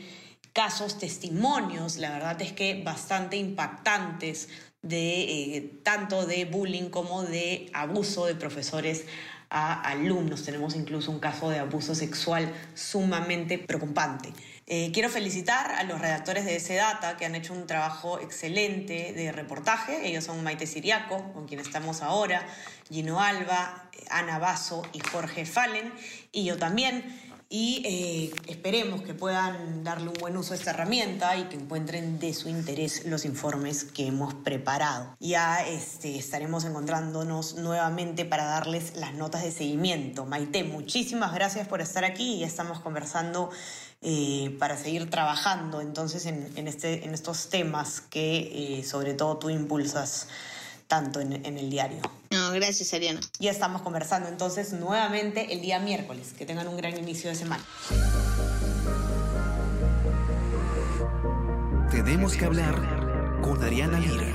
casos, 0.51 0.97
testimonios, 0.99 1.97
la 1.97 2.12
verdad 2.12 2.41
es 2.41 2.51
que 2.51 2.84
bastante 2.84 3.38
impactantes 3.38 4.49
de 4.82 5.55
eh, 5.55 5.79
tanto 5.84 6.25
de 6.25 6.45
bullying 6.45 6.89
como 6.89 7.23
de 7.23 7.69
abuso 7.73 8.25
de 8.25 8.36
profesores 8.36 9.05
a 9.49 9.82
alumnos. 9.82 10.43
Tenemos 10.43 10.75
incluso 10.75 11.12
un 11.12 11.19
caso 11.19 11.49
de 11.49 11.60
abuso 11.60 11.95
sexual 11.95 12.51
sumamente 12.75 13.58
preocupante. 13.58 14.34
Eh, 14.71 14.91
quiero 14.93 15.10
felicitar 15.10 15.71
a 15.71 15.84
los 15.84 15.99
redactores 15.99 16.45
de 16.45 16.55
ese 16.55 16.75
data 16.75 17.17
que 17.17 17.25
han 17.25 17.34
hecho 17.34 17.53
un 17.53 17.65
trabajo 17.65 18.19
excelente 18.19 19.13
de 19.13 19.32
reportaje. 19.32 20.08
Ellos 20.08 20.25
son 20.25 20.43
Maite 20.43 20.67
Siriaco, 20.67 21.34
con 21.34 21.47
quien 21.47 21.60
estamos 21.60 22.03
ahora, 22.03 22.45
Gino 22.88 23.19
Alba, 23.19 23.89
Ana 24.12 24.38
Basso 24.38 24.84
y 24.93 24.99
Jorge 24.99 25.47
Fallen, 25.47 25.91
y 26.32 26.45
yo 26.45 26.58
también 26.58 27.03
y 27.51 27.82
eh, 27.84 28.32
esperemos 28.45 29.01
que 29.01 29.15
puedan 29.15 29.84
darle 29.84 30.10
un 30.10 30.13
buen 30.19 30.38
uso 30.38 30.53
a 30.53 30.55
esta 30.55 30.69
herramienta 30.69 31.36
y 31.36 31.45
que 31.45 31.55
encuentren 31.55 32.19
de 32.19 32.36
su 32.36 32.47
interés 32.47 33.05
los 33.05 33.25
informes 33.25 33.86
que 33.86 34.05
hemos 34.05 34.36
preparado. 34.36 35.17
Ya 35.19 35.65
este, 35.67 36.15
estaremos 36.15 36.63
encontrándonos 36.65 37.55
nuevamente 37.55 38.23
para 38.23 38.43
darles 38.43 38.95
las 38.95 39.15
notas 39.15 39.41
de 39.41 39.51
seguimiento. 39.51 40.27
Maite, 40.27 40.63
muchísimas 40.63 41.34
gracias 41.34 41.67
por 41.67 41.82
estar 41.82 42.05
aquí 42.05 42.36
y 42.36 42.39
ya 42.41 42.45
estamos 42.45 42.82
conversando 42.82 43.49
eh, 44.01 44.55
para 44.59 44.77
seguir 44.77 45.09
trabajando 45.09 45.81
entonces 45.81 46.25
en, 46.25 46.67
este, 46.69 47.03
en 47.03 47.13
estos 47.13 47.49
temas 47.49 47.99
que 47.99 48.79
eh, 48.79 48.83
sobre 48.85 49.13
todo 49.13 49.38
tú 49.38 49.49
impulsas 49.49 50.27
tanto 50.88 51.19
en, 51.19 51.33
el 51.45 51.69
diario. 51.69 51.99
No, 52.31 52.51
gracias, 52.51 52.93
Ariana. 52.93 53.19
Ya 53.39 53.51
estamos 53.51 53.81
conversando 53.83 54.27
entonces 54.29 54.73
nuevamente 54.73 55.53
el 55.53 55.62
día 55.62 55.79
miércoles. 55.79 56.33
Que 56.35 56.45
tengan 56.45 56.67
un 56.67 56.77
gran 56.77 56.97
inicio 56.97 57.29
de 57.29 57.35
semana. 57.35 57.63
Tenemos 61.91 62.35
que 62.35 62.45
hablar 62.45 63.41
con 63.43 63.62
Ariana 63.63 63.99
Lira. 63.99 64.33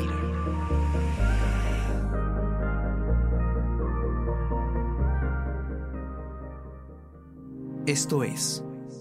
Esto 7.86 8.22
es 8.22 8.62